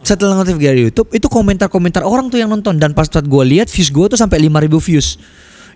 Setelah 0.01 0.41
notif 0.41 0.57
dari 0.57 0.89
YouTube, 0.89 1.13
itu 1.13 1.29
komentar-komentar 1.29 2.01
orang 2.01 2.33
tuh 2.33 2.41
yang 2.41 2.49
nonton 2.49 2.81
dan 2.81 2.97
pas 2.97 3.05
saat 3.05 3.29
gue 3.29 3.45
lihat 3.45 3.69
views 3.69 3.93
gue 3.93 4.17
tuh 4.17 4.19
sampai 4.19 4.41
5000 4.41 4.81
views. 4.81 5.21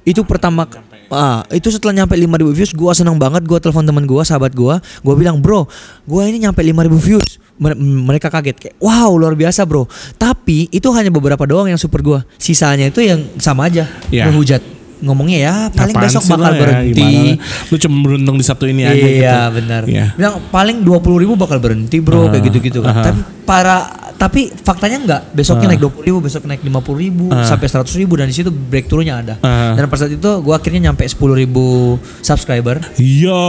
Itu 0.03 0.25
pertama 0.25 0.65
ah, 1.09 1.43
itu 1.51 1.69
setelah 1.69 1.93
nyampe 1.95 2.15
5000 2.15 2.51
views 2.53 2.71
gue 2.73 2.93
seneng 2.95 3.17
banget. 3.17 3.43
Gue 3.45 3.59
telepon 3.59 3.85
teman 3.85 4.05
gue 4.05 4.23
sahabat 4.23 4.53
gue 4.53 4.75
gue 4.81 5.15
bilang 5.15 5.39
bro 5.39 5.69
gue 6.05 6.23
ini 6.25 6.45
nyampe 6.45 6.61
5000 6.61 6.89
views. 6.99 7.29
Mere- 7.61 7.77
mereka 7.77 8.33
kaget 8.33 8.57
kayak 8.57 8.77
wow 8.81 9.13
luar 9.13 9.37
biasa 9.37 9.69
bro. 9.69 9.85
Tapi 10.17 10.73
itu 10.73 10.89
hanya 10.91 11.13
beberapa 11.13 11.45
doang 11.45 11.69
yang 11.69 11.77
super 11.77 12.01
gue 12.01 12.19
sisanya 12.37 12.89
itu 12.89 13.05
yang 13.05 13.21
sama 13.37 13.69
aja 13.69 13.85
Iya. 14.09 14.33
ngehujat 14.33 14.80
ngomongnya 15.01 15.39
ya 15.41 15.55
paling 15.73 15.97
Apaan 15.97 16.07
besok 16.07 16.23
bakal 16.29 16.53
ya, 16.53 16.61
berhenti 16.61 17.01
gimana? 17.01 17.33
Lu 17.69 17.77
cuma 17.77 17.97
beruntung 18.05 18.37
di 18.37 18.45
satu 18.45 18.65
ini 18.69 18.83
aja 18.85 18.95
gitu. 18.95 19.25
Iya 19.25 19.41
benar. 19.49 19.83
Iya. 19.89 20.07
Bilang 20.15 20.35
paling 20.49 20.85
dua 20.85 21.01
puluh 21.01 21.25
ribu 21.25 21.35
bakal 21.35 21.57
berhenti 21.57 21.99
bro 21.99 22.29
Ah, 22.29 22.37
kayak 22.37 22.45
gitu-gitu 22.53 22.85
kan. 22.85 22.93
aha. 22.93 23.05
Tapi 23.09 23.21
para 23.43 23.77
tapi 24.15 24.41
faktanya 24.53 24.99
enggak. 25.01 25.23
Besoknya 25.33 25.67
Ah. 25.67 25.71
naik 25.73 25.81
dua 25.81 25.91
puluh 25.91 26.05
ribu, 26.05 26.19
besok 26.21 26.45
naik 26.45 26.61
lima 26.61 26.85
puluh 26.85 27.01
ribu 27.01 27.33
Ah. 27.33 27.49
sampai 27.49 27.67
seratus 27.67 27.97
ribu 27.97 28.21
dan 28.21 28.29
di 28.29 28.37
situ 28.37 28.53
breakthroughnya 28.53 29.15
ada. 29.17 29.35
Ah. 29.41 29.73
Dan 29.73 29.89
pada 29.89 30.05
saat 30.05 30.13
itu 30.13 30.31
gua 30.45 30.61
akhirnya 30.61 30.93
nyampe 30.93 31.09
sepuluh 31.09 31.33
ribu 31.33 31.97
subscriber. 32.21 32.85
Yo, 33.01 33.41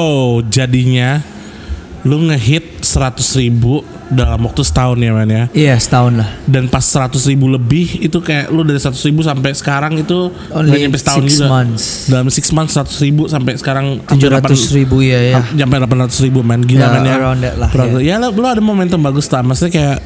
jadinya 0.47 1.19
lu 2.01 2.17
ngehit 2.23 2.81
100 2.81 3.13
ribu 3.37 3.81
dalam 4.07 4.43
waktu 4.43 4.59
setahun 4.61 4.97
ya 4.97 5.11
man 5.11 5.25
ya. 5.25 5.43
Iya 5.51 5.75
setahun 5.75 6.17
lah. 6.17 6.29
Dan 6.43 6.65
pas 6.65 6.81
100 6.81 7.13
ribu 7.25 7.47
lebih 7.47 8.01
itu 8.01 8.17
kayak 8.17 8.49
lu 8.49 8.61
dari 8.61 8.75
100 8.75 8.97
ribu 9.05 9.21
sampai 9.21 9.53
sekarang 9.53 9.95
itu 9.95 10.27
Only 10.49 10.83
nyampe 10.83 10.97
setahun 10.97 11.23
six 11.23 11.31
juga. 11.37 11.47
months. 11.47 11.83
Dalam 12.09 12.27
6 12.27 12.51
months 12.51 12.73
100 12.75 13.05
ribu 13.05 13.21
sampai 13.25 13.53
sekarang 13.55 13.85
hampir 14.01 14.17
Tujuh 14.17 14.29
ratus 14.33 14.59
8 14.67 14.77
ribu 14.77 14.97
ya 14.99 15.19
ya. 15.21 15.37
Hap- 15.39 15.53
Sampai 15.53 15.77
800 15.79 16.25
ribu 16.25 16.39
man 16.41 16.59
Gila 16.59 16.81
Ya, 16.81 16.87
man 16.89 17.01
ya 17.01 17.15
around 17.15 17.39
that 17.39 17.55
lah, 17.55 17.69
Progress. 17.69 18.01
Ya, 18.01 18.15
lu, 18.17 18.27
lu 18.33 18.45
ada 18.45 18.59
momentum 18.59 18.99
bagus 18.99 19.25
lah 19.27 19.41
Maksudnya 19.41 19.71
kayak 19.71 19.97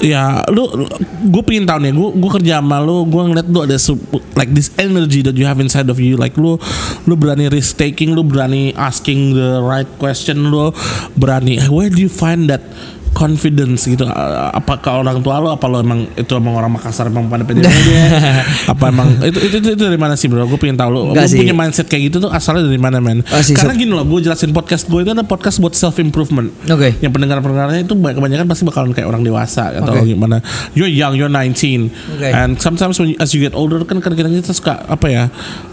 Ya 0.00 0.40
lu, 0.48 0.88
Gue 1.28 1.42
pengen 1.44 1.68
tahu 1.68 1.78
nih 1.84 1.92
Gue 1.92 2.08
gue 2.16 2.30
kerja 2.40 2.64
sama 2.64 2.80
lu 2.80 3.04
Gue 3.04 3.22
ngeliat 3.28 3.46
lu 3.52 3.60
ada 3.60 3.76
su- 3.76 4.00
Like 4.32 4.56
this 4.56 4.72
energy 4.80 5.20
that 5.20 5.36
you 5.36 5.44
have 5.44 5.60
inside 5.60 5.92
of 5.92 6.00
you 6.00 6.16
Like 6.16 6.38
lu 6.40 6.56
Lu 7.04 7.14
berani 7.14 7.52
risk 7.52 7.76
taking 7.76 8.16
Lu 8.16 8.24
berani 8.24 8.72
asking 8.72 9.36
the 9.36 9.60
right 9.60 9.88
question 10.00 10.48
Lu 10.48 10.72
berani 11.12 11.60
Where 11.68 11.92
do 11.92 12.00
you 12.00 12.08
find 12.08 12.48
that 12.48 12.64
confidence 13.12 13.84
gitu 13.84 14.08
apakah 14.50 15.00
orang 15.00 15.20
tua 15.20 15.38
lu 15.38 15.48
apa 15.48 15.64
lu 15.66 15.78
emang 15.78 16.08
itu 16.12 16.32
emang 16.32 16.54
orang 16.54 16.72
Makassar 16.72 17.06
emang 17.06 17.28
pada 17.28 17.44
pede 17.44 17.62
aja 17.64 18.42
apa 18.66 18.84
emang 18.88 19.08
itu, 19.20 19.38
itu 19.38 19.56
itu 19.58 19.68
itu 19.72 19.82
dari 19.82 19.96
mana 19.96 20.14
sih 20.14 20.26
bro 20.26 20.44
gue 20.44 20.56
pengen 20.56 20.74
tahu 20.74 21.12
sih. 21.22 21.36
punya 21.36 21.52
mindset 21.52 21.86
kayak 21.86 22.08
gitu 22.08 22.18
tuh 22.20 22.30
asalnya 22.30 22.64
dari 22.64 22.76
mana 22.76 22.98
men 22.98 23.20
sih, 23.38 23.52
karena 23.52 23.72
so- 23.72 23.78
gini 23.78 23.92
loh 23.92 24.02
gue 24.02 24.20
jelasin 24.22 24.50
podcast 24.50 24.86
gue 24.86 24.98
itu 24.98 25.10
ada 25.10 25.22
podcast 25.22 25.56
buat 25.58 25.72
self 25.72 25.96
improvement 25.98 26.48
Oke. 26.66 26.96
yang 26.98 27.12
pendengar-pendengarnya 27.12 27.84
itu 27.84 27.92
banyak- 27.92 28.16
kebanyakan 28.16 28.46
pasti 28.46 28.62
bakalan 28.64 28.90
kayak 28.90 29.06
orang 29.06 29.22
dewasa 29.22 29.70
atau 29.74 29.92
gimana 30.00 30.40
you're 30.72 30.88
young 30.88 31.12
you're 31.12 31.30
19 31.30 31.92
Oke. 32.16 32.26
and 32.26 32.56
sometimes 32.58 32.96
when 32.96 33.12
you- 33.12 33.20
as 33.20 33.30
you 33.30 33.40
get 33.40 33.52
older 33.52 33.84
kan 33.84 34.00
kadang-kadang 34.00 34.34
kita 34.34 34.50
suka 34.50 34.82
apa 34.82 35.06
ya 35.06 35.24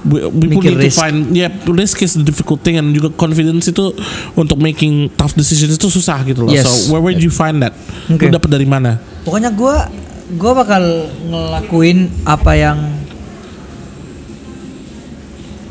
we, 0.03 0.21
we 0.29 0.45
need 0.51 0.75
to 0.75 0.75
risk. 0.77 0.97
find 0.97 1.31
yeah 1.31 1.47
risk 1.65 1.99
is 1.99 2.13
the 2.13 2.23
difficult 2.23 2.59
thing 2.61 2.75
and 2.75 2.91
juga 2.91 3.09
confidence 3.11 3.65
itu 3.65 3.95
untuk 4.35 4.59
making 4.59 5.07
tough 5.15 5.33
decisions 5.33 5.73
itu 5.73 5.87
susah 5.87 6.19
gitu 6.23 6.43
loh 6.43 6.51
Yes. 6.51 6.65
so 6.65 6.91
where 6.91 6.99
would 6.99 7.17
you 7.17 7.28
find 7.29 7.61
that 7.61 7.73
Oke. 8.07 8.25
lu 8.25 8.33
dapet 8.33 8.49
dari 8.49 8.65
mana 8.65 8.97
Pokoknya 9.21 9.49
gua 9.49 9.89
gua 10.35 10.51
bakal 10.55 10.83
ngelakuin 11.23 11.97
apa 12.23 12.51
yang 12.53 12.77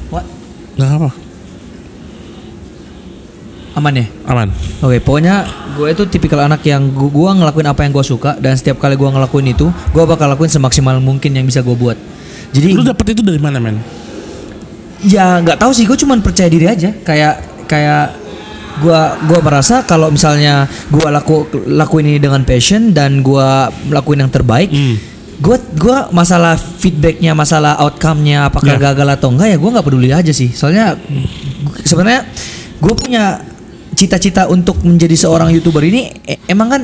What? 0.08 0.24
nggak 0.74 0.90
apa 0.94 1.10
Aman 3.74 3.94
ya? 3.94 4.06
aman 4.26 4.48
Oke, 4.80 4.98
pokoknya 4.98 5.46
gue 5.78 5.86
itu 5.86 6.02
tipikal 6.08 6.42
anak 6.42 6.66
yang 6.66 6.90
gu- 6.90 7.14
gua 7.14 7.30
ngelakuin 7.30 7.62
apa 7.64 7.86
yang 7.86 7.94
gue 7.94 8.02
suka 8.02 8.34
dan 8.36 8.58
setiap 8.58 8.78
kali 8.78 8.98
gua 8.98 9.14
ngelakuin 9.14 9.46
itu, 9.48 9.70
gua 9.92 10.02
bakal 10.02 10.26
lakuin 10.26 10.50
semaksimal 10.50 10.98
mungkin 10.98 11.30
yang 11.30 11.46
bisa 11.46 11.62
gue 11.62 11.74
buat. 11.74 11.94
Jadi 12.50 12.74
lu 12.74 12.82
dapet 12.82 13.14
itu 13.14 13.22
dari 13.22 13.38
mana 13.38 13.62
men 13.62 13.78
ya 14.98 15.38
nggak 15.38 15.62
tahu 15.62 15.70
sih, 15.70 15.86
gue 15.86 15.94
cuman 15.94 16.18
percaya 16.18 16.50
diri 16.50 16.66
aja. 16.66 16.90
Kayak 16.90 17.38
kayak 17.70 18.18
gua 18.78 19.18
gua 19.26 19.40
merasa 19.42 19.82
kalau 19.82 20.08
misalnya 20.08 20.66
gua 20.88 21.10
laku 21.10 21.44
lakuin 21.66 22.06
ini 22.10 22.18
dengan 22.18 22.42
passion 22.42 22.94
dan 22.94 23.20
gua 23.20 23.68
lakuin 23.88 24.24
yang 24.24 24.32
terbaik, 24.32 24.70
Hmm. 24.70 24.96
gua 25.38 25.56
gua 25.74 25.98
masalah 26.10 26.54
feedbacknya, 26.54 27.34
masalah 27.34 27.78
outcome-nya 27.82 28.48
apakah 28.48 28.74
Ya. 28.74 28.90
gagal 28.90 29.08
atau 29.18 29.30
enggak 29.34 29.48
ya 29.52 29.56
gua 29.56 29.70
nggak 29.78 29.86
peduli 29.86 30.10
aja 30.10 30.30
sih. 30.30 30.50
Soalnya 30.50 30.94
sebenarnya 31.84 32.26
gue 32.78 32.94
punya 32.94 33.42
cita-cita 33.94 34.46
untuk 34.46 34.78
menjadi 34.86 35.18
seorang 35.18 35.50
youtuber 35.50 35.82
ini 35.82 36.14
e- 36.22 36.38
emang 36.46 36.68
kan 36.70 36.82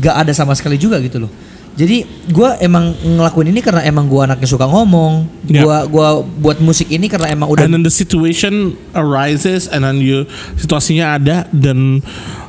gak 0.00 0.24
ada 0.24 0.32
sama 0.32 0.56
sekali 0.56 0.80
juga 0.80 0.96
gitu 1.04 1.20
loh. 1.20 1.30
Jadi 1.76 2.08
gua 2.32 2.56
emang 2.56 2.96
ngelakuin 2.96 3.52
ini 3.52 3.60
karena 3.60 3.84
emang 3.84 4.08
gua 4.08 4.24
anaknya 4.24 4.48
suka 4.48 4.64
ngomong. 4.64 5.28
Ya. 5.46 5.60
Gua 5.60 5.84
gua 5.84 6.08
buat 6.24 6.58
musik 6.64 6.88
ini 6.88 7.06
karena 7.06 7.28
emang 7.28 7.52
udah 7.52 7.68
and 7.68 7.76
then 7.76 7.84
the 7.84 7.92
situation 7.92 8.74
arises 8.96 9.68
and 9.68 9.84
then 9.84 10.00
you 10.00 10.24
situasinya 10.56 11.20
ada 11.20 11.44
dan 11.52 12.00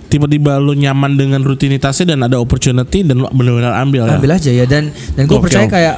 tiba-tiba 0.07 0.55
lu 0.63 0.71
nyaman 0.73 1.19
dengan 1.19 1.43
rutinitasnya 1.43 2.15
dan 2.15 2.23
ada 2.23 2.39
opportunity 2.39 3.03
dan 3.03 3.19
lu 3.19 3.27
benar-benar 3.35 3.75
ambil 3.83 4.07
ya. 4.07 4.15
ambil 4.15 4.31
aja 4.39 4.51
ya 4.55 4.63
dan 4.63 4.95
dan 5.19 5.27
gue 5.27 5.39
percaya 5.43 5.67
kayak 5.67 5.95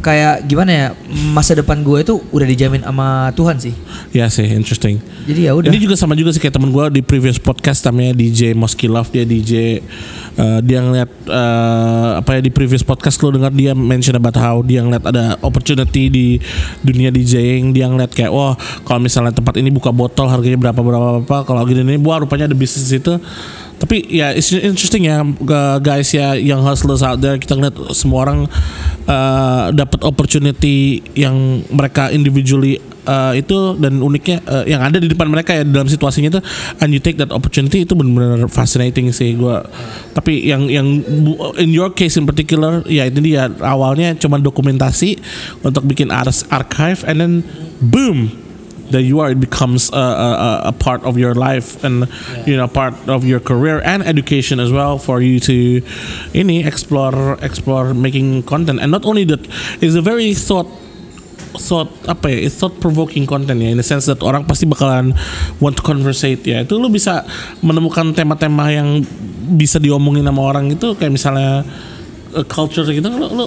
kayak 0.00 0.46
gimana 0.48 0.70
ya 0.70 0.86
masa 1.32 1.56
depan 1.58 1.80
gue 1.84 2.02
itu 2.02 2.14
udah 2.32 2.46
dijamin 2.46 2.82
sama 2.84 3.30
Tuhan 3.34 3.56
sih. 3.60 3.74
Ya 4.12 4.26
sih, 4.30 4.46
interesting. 4.48 5.00
Jadi 5.28 5.40
ya 5.48 5.52
udah. 5.56 5.68
Ini 5.68 5.78
juga 5.82 5.94
sama 5.98 6.14
juga 6.14 6.32
sih 6.32 6.40
kayak 6.40 6.56
temen 6.56 6.70
gue 6.72 6.84
di 6.94 7.02
previous 7.02 7.36
podcast 7.36 7.84
namanya 7.88 8.16
DJ 8.16 8.56
Mosky 8.56 8.86
Love 8.86 9.12
dia 9.12 9.24
DJ 9.24 9.82
uh, 10.38 10.60
dia 10.62 10.78
ngeliat 10.84 11.10
uh, 11.28 12.20
apa 12.20 12.38
ya 12.38 12.40
di 12.44 12.52
previous 12.52 12.84
podcast 12.84 13.18
lo 13.24 13.34
dengar 13.34 13.52
dia 13.52 13.72
mention 13.72 14.16
about 14.16 14.36
how 14.36 14.60
dia 14.60 14.84
ngeliat 14.84 15.04
ada 15.04 15.24
opportunity 15.42 16.08
di 16.08 16.26
dunia 16.84 17.10
DJing 17.10 17.72
dia 17.72 17.88
ngeliat 17.88 18.12
kayak 18.12 18.32
wah 18.32 18.54
kalau 18.84 19.00
misalnya 19.02 19.32
tempat 19.32 19.56
ini 19.58 19.72
buka 19.72 19.90
botol 19.90 20.28
harganya 20.28 20.58
berapa 20.60 20.80
berapa 20.80 21.06
berapa 21.22 21.36
kalau 21.44 21.62
gini 21.66 21.82
nih 21.84 21.98
wah 22.00 22.22
rupanya 22.22 22.48
ada 22.48 22.56
bisnis 22.56 22.88
itu 22.92 23.16
tapi 23.76 24.08
ya 24.08 24.32
it's 24.32 24.52
interesting 24.52 25.04
ya 25.04 25.20
guys 25.84 26.08
ya 26.16 26.32
yang 26.32 26.64
hustlers 26.64 27.04
out 27.04 27.20
there 27.20 27.36
kita 27.36 27.56
ngeliat 27.56 27.76
semua 27.92 28.24
orang 28.24 28.40
uh, 29.04 29.68
dapat 29.72 30.00
opportunity 30.00 31.04
yang 31.12 31.60
mereka 31.68 32.08
individually 32.08 32.80
uh, 33.06 33.32
itu 33.36 33.76
dan 33.76 34.00
uniknya 34.02 34.40
uh, 34.48 34.64
yang 34.64 34.80
ada 34.80 34.96
di 34.96 35.08
depan 35.12 35.28
mereka 35.28 35.54
ya 35.54 35.62
dalam 35.62 35.86
situasinya 35.86 36.28
itu 36.36 36.40
and 36.82 36.90
you 36.96 37.00
take 37.00 37.16
that 37.20 37.30
opportunity 37.30 37.84
itu 37.86 37.92
benar-benar 37.92 38.50
fascinating 38.50 39.12
sih 39.14 39.38
gua. 39.38 39.64
Tapi 40.12 40.48
yang 40.48 40.66
yang 40.72 41.04
in 41.60 41.70
your 41.70 41.92
case 41.94 42.18
in 42.18 42.26
particular 42.26 42.80
ya 42.90 43.06
itu 43.06 43.22
dia 43.22 43.48
awalnya 43.62 44.16
cuma 44.18 44.40
dokumentasi 44.40 45.20
untuk 45.62 45.86
bikin 45.86 46.08
archive 46.50 47.04
and 47.06 47.16
then 47.20 47.32
boom 47.80 48.45
that 48.90 49.02
you 49.02 49.20
are 49.20 49.30
it 49.30 49.40
becomes 49.40 49.90
a, 49.92 49.98
a, 49.98 50.60
a- 50.70 50.76
part 50.76 51.02
of 51.02 51.18
your 51.18 51.34
life 51.34 51.82
and 51.84 52.06
you 52.46 52.56
know 52.56 52.68
part 52.68 52.94
of 53.08 53.24
your 53.24 53.40
career 53.40 53.82
and 53.82 54.02
education 54.06 54.60
as 54.60 54.70
well 54.70 54.98
for 54.98 55.20
you 55.20 55.40
to 55.40 55.82
ini 56.36 56.62
explore 56.66 57.38
explore 57.42 57.94
making 57.94 58.42
content. 58.44 58.78
And 58.78 58.92
not 58.92 59.04
only 59.04 59.24
that 59.26 59.42
is 59.80 59.94
a 59.96 60.02
very 60.04 60.34
thought 60.34 60.68
thought 61.56 61.88
apa 62.04 62.28
ya 62.28 62.38
it's 62.46 62.60
thought 62.60 62.76
provoking 62.84 63.24
content 63.24 63.64
ya 63.64 63.72
in 63.72 63.80
the 63.80 63.86
sense 63.86 64.04
that 64.04 64.20
orang 64.20 64.44
pasti 64.44 64.68
bakalan 64.68 65.16
want 65.58 65.74
to 65.76 65.82
conversate 65.82 66.44
ya. 66.44 66.62
Itu 66.62 66.76
lu 66.76 66.92
bisa 66.92 67.24
menemukan 67.64 68.12
tema-tema 68.12 68.68
yang 68.70 69.00
bisa 69.56 69.80
diomongin 69.80 70.26
sama 70.26 70.42
orang 70.42 70.68
itu 70.74 70.92
kayak 70.98 71.12
misalnya 71.14 71.64
uh, 72.36 72.44
culture 72.44 72.84
gitu 72.84 73.08
lu, 73.08 73.26
lu 73.32 73.46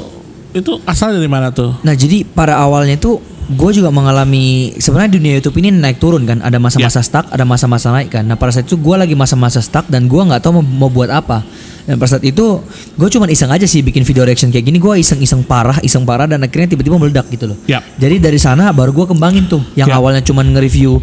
itu 0.49 0.81
asal 0.89 1.13
dari 1.13 1.29
mana 1.29 1.53
tuh? 1.53 1.77
Nah 1.85 1.93
jadi 1.93 2.25
pada 2.25 2.57
awalnya 2.57 2.97
itu 2.97 3.21
gue 3.49 3.71
juga 3.73 3.89
mengalami 3.89 4.77
sebenarnya 4.77 5.11
dunia 5.11 5.33
YouTube 5.35 5.57
ini 5.57 5.73
naik 5.73 5.97
turun 5.97 6.21
kan 6.21 6.37
ada 6.39 6.57
masa-masa 6.57 7.01
stuck 7.01 7.25
ada 7.27 7.41
masa-masa 7.43 7.89
naik 7.89 8.09
kan. 8.09 8.21
Nah 8.21 8.37
pada 8.37 8.53
saat 8.53 8.65
itu 8.65 8.77
gue 8.77 8.93
lagi 8.93 9.13
masa-masa 9.13 9.57
stuck 9.57 9.89
dan 9.89 10.05
gue 10.05 10.21
nggak 10.21 10.37
tahu 10.39 10.61
mau, 10.61 10.85
mau 10.85 10.89
buat 10.89 11.09
apa. 11.09 11.41
Dan 11.83 11.97
pada 11.97 12.13
saat 12.13 12.21
itu 12.21 12.61
gue 12.93 13.09
cuma 13.09 13.25
iseng 13.25 13.49
aja 13.49 13.65
sih 13.65 13.81
bikin 13.81 14.05
video 14.05 14.21
reaction 14.21 14.53
kayak 14.53 14.61
gini. 14.63 14.77
Gue 14.77 15.01
iseng-iseng 15.01 15.41
parah 15.41 15.81
iseng 15.81 16.05
parah 16.05 16.29
dan 16.29 16.45
akhirnya 16.45 16.77
tiba-tiba 16.77 16.95
meledak 16.95 17.25
gitu 17.27 17.49
loh. 17.49 17.57
Yap. 17.65 17.81
jadi 17.97 18.21
dari 18.21 18.37
sana 18.37 18.69
baru 18.69 18.93
gue 18.93 19.05
kembangin 19.09 19.49
tuh. 19.49 19.65
Yang 19.73 19.89
Yap. 19.89 19.97
awalnya 19.97 20.21
cuma 20.21 20.45
nge-review 20.45 21.01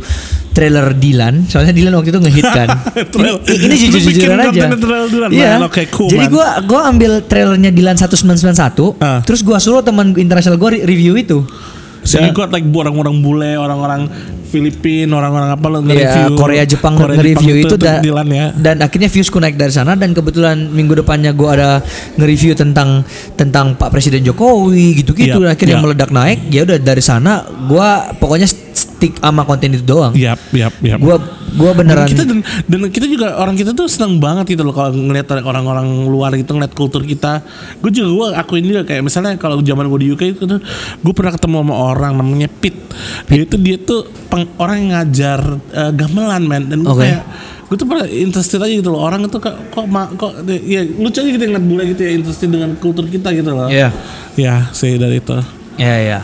trailer 0.55 0.95
Dilan 0.95 1.51
soalnya 1.51 1.75
Dilan 1.75 1.99
waktu 1.99 2.15
itu 2.15 2.21
ngehit 2.23 2.47
kan. 2.47 2.69
Ini, 3.17 3.31
ini 3.67 3.75
jujur-jujuran 3.77 4.39
aja. 4.39 4.67
iya. 5.29 5.59
Man. 5.59 5.67
Oke, 5.69 5.89
cool, 5.93 6.09
jadi 6.09 6.31
gue 6.31 6.47
gue 6.65 6.81
ambil 6.81 7.13
trailernya 7.25 7.71
Dilan 7.75 7.97
1991 7.99 8.97
Ah. 9.03 9.21
terus 9.21 9.41
gue 9.43 9.57
suruh 9.59 9.83
teman 9.83 10.15
internasional 10.15 10.57
gue 10.57 10.81
review 10.85 11.17
itu 11.19 11.43
So 12.07 12.19
you 12.19 12.31
got 12.31 12.49
like 12.49 12.65
orang-orang 12.65 13.21
bule, 13.21 13.53
orang-orang 13.55 14.07
Filipin, 14.47 15.11
orang-orang 15.11 15.51
apa 15.51 15.67
lo 15.67 15.79
Iya, 15.79 15.85
nge-review 15.85 16.27
Korea 16.35 16.63
Jepang 16.65 16.95
Korea, 16.95 17.19
nge-review 17.19 17.51
Jepang 17.53 17.61
itu 17.61 17.75
untuk 17.75 17.83
da- 17.83 17.99
Dilan 17.99 18.29
ya. 18.31 18.47
dan 18.55 18.77
akhirnya 18.79 19.09
viewsku 19.09 19.37
naik 19.37 19.55
dari 19.55 19.69
sana 19.69 19.93
dan 19.93 20.15
kebetulan 20.15 20.71
minggu 20.71 20.95
depannya 20.97 21.35
gue 21.35 21.49
ada 21.51 21.83
nge-review 22.15 22.55
tentang 22.55 23.03
tentang 23.35 23.75
Pak 23.75 23.91
Presiden 23.91 24.23
Jokowi 24.23 25.03
gitu-gitu 25.03 25.43
Iya, 25.43 25.53
akhirnya 25.53 25.77
iya. 25.77 25.83
meledak 25.83 26.11
naik 26.11 26.47
ya 26.49 26.63
udah 26.63 26.79
dari 26.79 27.03
sana 27.03 27.43
gue 27.43 27.89
pokoknya 28.17 28.47
stick 28.47 29.19
sama 29.19 29.43
konten 29.43 29.75
itu 29.75 29.83
doang 29.83 30.15
Yap, 30.15 30.39
yap, 30.53 30.73
yap. 30.81 30.99
gue 31.03 31.17
gue 31.57 31.71
beneran 31.73 32.05
Dan 32.05 32.13
kita 32.13 32.23
dan, 32.29 32.39
dan 32.69 32.81
kita 32.93 33.07
juga 33.09 33.27
orang 33.41 33.57
kita 33.57 33.73
tuh 33.73 33.89
senang 33.89 34.21
banget 34.21 34.53
gitu 34.55 34.63
loh 34.63 34.77
kalau 34.77 34.93
ngeliat 34.93 35.25
orang-orang 35.41 36.05
luar 36.05 36.37
gitu 36.37 36.53
ngeliat 36.53 36.77
kultur 36.77 37.01
kita. 37.03 37.41
Gue 37.81 37.91
juga 37.91 38.09
gue 38.13 38.27
akuin 38.37 38.65
juga 38.65 38.85
kayak 38.85 39.03
misalnya 39.03 39.41
kalau 39.41 39.65
zaman 39.65 39.89
gue 39.89 39.99
di 40.05 40.09
UK 40.13 40.23
itu 40.37 40.45
tuh 40.45 40.61
gue 41.01 41.13
pernah 41.17 41.33
ketemu 41.33 41.57
sama 41.65 41.75
orang 41.75 42.13
namanya 42.21 42.49
Pit. 42.53 42.77
Dia 43.27 43.43
itu 43.43 43.57
dia 43.57 43.77
tuh 43.81 44.05
peng- 44.29 44.53
orang 44.61 44.77
yang 44.85 44.91
ngajar 45.01 45.41
eh, 45.73 45.93
gamelan 45.97 46.43
man 46.45 46.63
dan 46.69 46.79
gue 46.85 46.93
Oke. 46.93 47.03
kayak 47.09 47.23
gue 47.67 47.77
tuh 47.81 47.87
pernah 47.89 48.07
interested 48.07 48.63
aja 48.63 48.71
gitu 48.71 48.95
loh 48.95 49.03
orang 49.03 49.27
itu 49.27 49.43
kok 49.43 49.57
kok 49.75 49.87
ma- 49.91 50.13
kok 50.15 50.47
ya 50.47 50.87
lucu 50.87 51.19
aja 51.19 51.31
gitu 51.35 51.43
ngeliat 51.43 51.67
bule 51.67 51.83
gitu 51.91 52.01
ya 52.05 52.13
interested 52.15 52.49
dengan 52.53 52.77
kultur 52.79 53.09
kita 53.09 53.33
gitu 53.33 53.51
loh. 53.57 53.67
Iya. 53.67 53.91
Ya, 54.37 54.69
sih 54.71 55.01
dari 55.01 55.19
itu. 55.19 55.35
ya 55.77 55.97
ya 56.01 56.21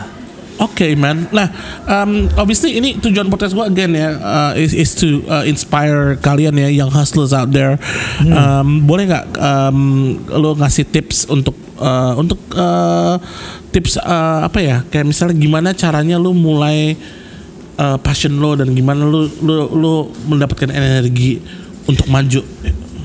Oke 0.61 0.93
man. 0.93 1.25
Nah, 1.33 1.49
um, 1.89 2.29
obviously 2.37 2.77
ini 2.77 3.01
tujuan 3.01 3.25
podcast 3.33 3.57
gue 3.57 3.65
again 3.65 3.97
ya 3.97 4.09
uh, 4.21 4.51
is, 4.53 4.77
is 4.77 4.93
to 4.93 5.25
uh, 5.25 5.41
inspire 5.49 6.13
kalian 6.21 6.53
ya 6.53 6.69
yang 6.69 6.93
hustlers 6.93 7.33
out 7.33 7.49
there. 7.49 7.81
Um, 8.21 8.85
boleh 8.85 9.09
nggak 9.09 9.25
um, 9.41 10.13
lo 10.29 10.53
ngasih 10.53 10.85
tips 10.93 11.25
untuk 11.25 11.57
uh, 11.81 12.13
untuk 12.21 12.37
uh, 12.53 13.17
tips 13.73 13.97
uh, 13.97 14.45
apa 14.45 14.59
ya? 14.61 14.77
Kayak 14.93 15.09
misalnya 15.09 15.35
gimana 15.41 15.69
caranya 15.73 16.21
lo 16.21 16.37
mulai 16.37 16.93
uh, 17.81 17.97
passion 17.97 18.37
lo 18.37 18.53
dan 18.53 18.77
gimana 18.77 19.09
lo 19.09 19.25
lo 19.41 19.73
lo 19.73 19.93
mendapatkan 20.29 20.69
energi 20.69 21.41
untuk 21.89 22.05
maju. 22.13 22.41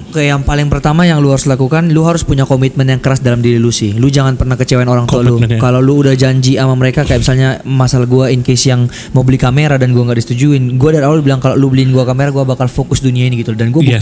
Oke, 0.09 0.25
yang 0.25 0.41
paling 0.41 0.73
pertama 0.73 1.05
yang 1.05 1.21
lu 1.21 1.29
harus 1.29 1.45
lakukan, 1.45 1.93
lu 1.93 2.01
harus 2.09 2.25
punya 2.25 2.49
komitmen 2.49 2.89
yang 2.89 2.97
keras 2.97 3.21
dalam 3.21 3.45
diri 3.45 3.61
lu 3.61 3.69
sih. 3.69 3.93
Lu 3.93 4.09
jangan 4.09 4.41
pernah 4.41 4.57
kecewain 4.57 4.89
orang 4.89 5.05
tua 5.05 5.21
lu. 5.21 5.37
Ya. 5.37 5.61
Kalau 5.61 5.85
lu 5.85 6.01
udah 6.01 6.17
janji 6.17 6.57
sama 6.57 6.73
mereka 6.81 7.05
kayak 7.05 7.21
misalnya 7.21 7.61
masalah 7.69 8.09
gua 8.09 8.33
in 8.33 8.41
case 8.41 8.73
yang 8.73 8.89
mau 9.13 9.21
beli 9.21 9.37
kamera 9.37 9.77
dan 9.77 9.93
gua 9.93 10.09
nggak 10.09 10.25
disetujuin, 10.25 10.81
gua 10.81 10.97
dari 10.97 11.05
awal 11.05 11.21
bilang 11.21 11.45
kalau 11.45 11.61
lu 11.61 11.69
beliin 11.69 11.93
gua 11.93 12.09
kamera, 12.09 12.33
gua 12.33 12.49
bakal 12.49 12.73
fokus 12.73 13.05
dunia 13.05 13.29
ini 13.29 13.45
gitu 13.45 13.53
dan 13.53 13.69
gua 13.69 13.85
Yes. 13.85 14.01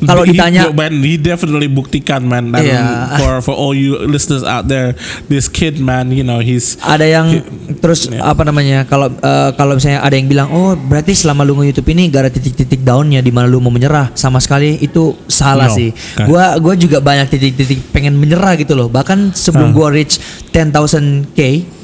Kalau 0.00 0.22
He- 0.22 0.30
ditanya 0.30 0.70
man, 0.70 0.94
he 1.00 1.14
definitely 1.14 1.66
buktikan 1.66 2.22
man. 2.22 2.50
Dan 2.50 2.62
Iya. 2.62 2.82
For 3.16 3.32
for 3.42 3.54
all 3.54 3.72
you 3.72 3.98
listeners 4.00 4.42
out 4.42 4.66
there, 4.66 4.94
this 5.26 5.46
kid 5.46 5.78
man, 5.78 6.10
you 6.10 6.22
know 6.22 6.38
he's 6.38 6.78
ada 6.78 7.02
yang 7.02 7.42
terus 7.78 8.06
apa 8.12 8.42
namanya 8.42 8.84
kalau 8.84 9.10
eh, 9.10 9.50
kalau 9.52 9.74
misalnya 9.74 10.00
ada 10.00 10.14
yang 10.14 10.26
bilang 10.26 10.48
oh 10.48 10.72
berarti 10.72 11.12
selama 11.12 11.42
lu 11.42 11.56
nge-YouTube 11.56 11.88
ini 11.88 12.08
gak 12.08 12.22
ada 12.24 12.32
titik-titik 12.32 12.80
downnya 12.80 13.18
di 13.18 13.28
mana 13.28 13.44
lu 13.44 13.58
mau 13.58 13.68
menyerah 13.68 14.12
sama 14.12 14.38
sekali 14.38 14.78
itu 14.78 15.16
salah 15.26 15.66
No. 15.66 15.74
sih 15.74 15.90
Kan. 16.14 16.26
gua 16.26 16.56
gua 16.56 16.74
juga 16.74 16.98
banyak 16.98 17.26
titik-titik 17.28 17.88
pengen 17.88 18.14
menyerah 18.14 18.54
gitu 18.54 18.72
loh 18.72 18.86
bahkan 18.86 19.30
sebelum 19.30 19.70
Ah. 19.70 19.74
gua 19.74 19.88
reach 19.90 20.16
10,000k 20.48 21.36
te- 21.36 21.77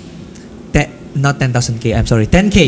not 1.14 1.35
10,000k 1.37 1.90
I'm 1.92 2.04
sorry 2.04 2.26
10k 2.26 2.59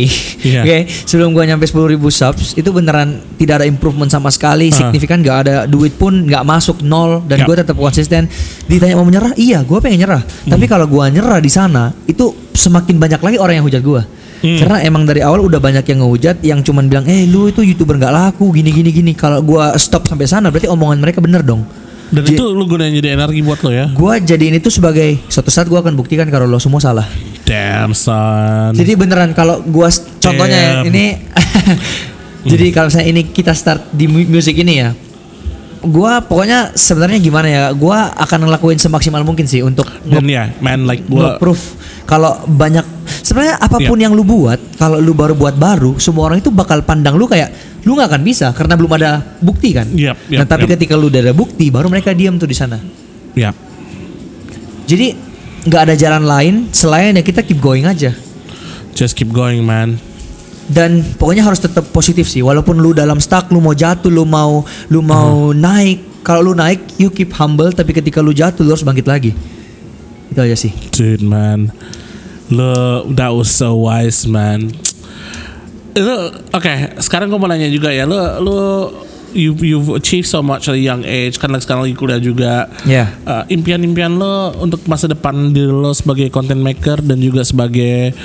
Iya. 0.42 0.60
oke 0.60 0.78
sebelum 1.02 1.30
gua 1.30 1.44
nyampe 1.44 1.64
10.000 1.64 1.74
subs 2.08 2.54
itu 2.54 2.68
beneran 2.68 3.08
tidak 3.34 3.58
ada 3.58 3.66
improvement 3.66 4.06
sama 4.06 4.28
sekali 4.28 4.68
Ah. 4.68 4.76
signifikan 4.80 5.18
gak 5.18 5.38
ada 5.40 5.54
duit 5.64 5.92
pun 5.92 6.14
nggak 6.22 6.42
masuk 6.42 6.80
nol 6.80 7.22
dan 7.24 7.40
Ya. 7.40 7.44
gua 7.44 7.54
tetap 7.56 7.74
konsisten 7.74 8.30
ditanya 8.64 8.94
mau 8.94 9.02
menyerah 9.02 9.34
iya 9.34 9.60
gua 9.60 9.78
pengen 9.78 10.00
nyerah 10.00 10.22
Hmm. 10.22 10.50
tapi 10.50 10.64
kalau 10.64 10.86
gua 10.86 11.06
nyerah 11.06 11.36
di 11.36 11.48
sana 11.48 11.90
itu 12.04 12.24
semakin 12.52 12.96
banyak 12.96 13.20
lagi 13.20 13.36
orang 13.36 13.54
yang 13.56 13.66
hujat 13.66 13.82
gua 13.82 14.02
Hmm. 14.36 14.56
karena 14.56 14.76
emang 14.82 15.02
dari 15.02 15.20
awal 15.20 15.40
udah 15.40 15.56
banyak 15.56 15.82
yang 15.86 15.98
ngehujat 15.98 16.36
yang 16.40 16.60
cuman 16.60 16.86
bilang 16.86 17.04
eh 17.04 17.24
lu 17.24 17.48
itu 17.48 17.62
youtuber 17.62 17.96
nggak 17.96 18.12
laku 18.12 18.52
gini 18.52 18.68
gini 18.70 18.90
gini 18.90 19.12
kalau 19.12 19.40
gua 19.40 19.72
stop 19.74 20.04
sampai 20.04 20.24
sana 20.24 20.46
berarti 20.46 20.66
omongan 20.66 20.98
mereka 20.98 21.18
bener 21.18 21.40
dong 21.40 21.64
Dan 22.06 22.22
Ji- 22.22 22.36
itu 22.36 22.46
lu 22.46 22.62
gunain 22.64 22.92
jadi 22.92 23.18
energi 23.18 23.40
buat 23.40 23.58
lo 23.60 23.68
ya. 23.68 23.90
gua 23.90 24.14
jadiin 24.16 24.54
itu 24.54 24.68
sebagai 24.68 25.18
suatu 25.26 25.48
saat 25.48 25.66
gua 25.66 25.80
akan 25.80 25.94
buktikan 25.94 26.22
kalau 26.26 26.44
lo 26.44 26.54
semua 26.56 26.78
salah 26.78 27.02
Damn 27.46 27.94
son. 27.94 28.74
jadi 28.74 28.92
beneran 28.92 29.30
kalau 29.30 29.62
gua 29.62 29.86
contohnya 30.18 30.58
ya, 30.58 30.72
Damn. 30.76 30.90
ini 30.90 31.04
jadi 32.50 32.66
kalau 32.70 32.90
misalnya 32.90 33.08
ini 33.08 33.22
kita 33.24 33.52
start 33.52 33.90
di 33.90 34.04
mu- 34.04 34.26
musik 34.28 34.54
ini 34.54 34.74
ya 34.76 34.90
gua 35.80 36.18
pokoknya 36.20 36.74
sebenarnya 36.74 37.18
gimana 37.20 37.46
ya 37.46 37.62
gua 37.70 38.10
akan 38.12 38.44
ngelakuin 38.44 38.76
semaksimal 38.76 39.22
mungkin 39.22 39.46
sih 39.46 39.62
untuk 39.62 39.86
dan 40.02 40.26
ya, 40.26 40.50
man 40.58 40.82
like 40.84 41.06
gua 41.06 41.38
nge-proof 41.38 41.60
kalau 42.02 42.42
banyak 42.44 42.82
sebenarnya 43.22 43.54
apa 43.56 43.78
pun 43.80 43.94
Iya. 43.94 44.04
yang 44.04 44.12
lu 44.12 44.22
buat 44.22 44.58
kalau 44.74 44.98
lu 44.98 45.14
baru 45.14 45.34
buat 45.34 45.54
baru 45.54 45.94
semua 45.96 46.26
orang 46.26 46.38
itu 46.38 46.50
bakal 46.50 46.82
pandang 46.82 47.14
lu 47.14 47.26
kayak 47.26 47.54
lu 47.82 47.94
nggak 47.94 48.10
akan 48.10 48.22
bisa 48.22 48.50
karena 48.50 48.74
belum 48.74 48.90
ada 48.92 49.22
bukti 49.38 49.70
kan 49.70 49.86
Yap, 49.88 50.18
yap, 50.26 50.42
nah 50.42 50.46
tapi 50.48 50.66
yap. 50.66 50.74
ketika 50.74 50.98
lu 50.98 51.06
udah 51.06 51.22
ada 51.22 51.30
bukti 51.30 51.70
baru 51.70 51.86
mereka 51.86 52.10
diam 52.10 52.34
tuh 52.34 52.46
di 52.46 52.54
sana 52.54 52.82
ya 53.32 53.54
jadi 54.84 55.14
nggak 55.66 55.80
ada 55.90 55.94
jalan 55.99 56.23
lain 56.25 56.54
selain 56.70 57.18
ya 57.18 57.23
kita 57.26 57.42
keep 57.42 57.58
going 57.58 57.85
aja 57.85 58.14
just 58.94 59.18
keep 59.18 59.28
going 59.28 59.61
man. 59.66 59.99
dan 60.66 61.02
pokoknya 61.18 61.46
harus 61.46 61.62
tetap 61.62 61.90
positif 61.90 62.26
sih 62.26 62.42
walaupun 62.42 62.78
lu 62.78 62.94
dalam 62.94 63.18
stuck 63.18 63.50
lu 63.50 63.62
mau 63.62 63.75
jatuh 63.75 64.11
lu 64.11 64.26
mau 64.26 64.62
lu 64.90 65.02
mau 65.02 65.50
naik 65.50 66.23
kalau 66.26 66.42
lu 66.42 66.52
naik 66.54 66.82
you 66.99 67.11
keep 67.11 67.30
humble 67.35 67.70
tapi 67.70 67.94
ketika 67.94 68.18
lu 68.18 68.35
jatuh 68.35 68.66
lu 68.66 68.75
harus 68.75 68.82
bangkit 68.82 69.06
lagi 69.06 69.30
itu 70.30 70.40
aja 70.42 70.56
sih 70.58 70.73
Dude 70.92 71.25
man. 71.25 71.73
Lo 72.52 73.02
that 73.16 73.35
was 73.35 73.50
so 73.50 73.75
wise 73.75 74.28
man. 74.28 74.70
Itu 75.96 76.14
oke, 76.52 77.00
sekarang 77.00 77.32
gue 77.32 77.38
mau 77.40 77.49
nanya 77.50 77.66
juga 77.73 77.90
ya. 77.90 78.06
Lo 78.06 78.20
lo 78.44 78.58
you've 79.36 79.60
you've 79.60 79.92
achieved 79.92 80.24
so 80.24 80.40
much 80.40 80.66
at 80.66 80.74
a 80.74 80.80
young 80.80 81.04
age. 81.04 81.36
Kan 81.36 81.52
sekarang 81.54 81.84
lagi 81.84 81.94
kuliah 81.94 82.18
juga. 82.18 82.66
Ya. 82.82 83.12
Uh, 83.22 83.44
impian-impian 83.46 84.16
lo 84.16 84.56
untuk 84.56 84.80
masa 84.88 85.06
depan 85.06 85.52
diri 85.52 85.68
lo 85.68 85.92
sebagai 85.92 86.32
content 86.32 86.58
maker 86.58 87.04
dan 87.04 87.20
juga 87.20 87.44
sebagai 87.44 88.16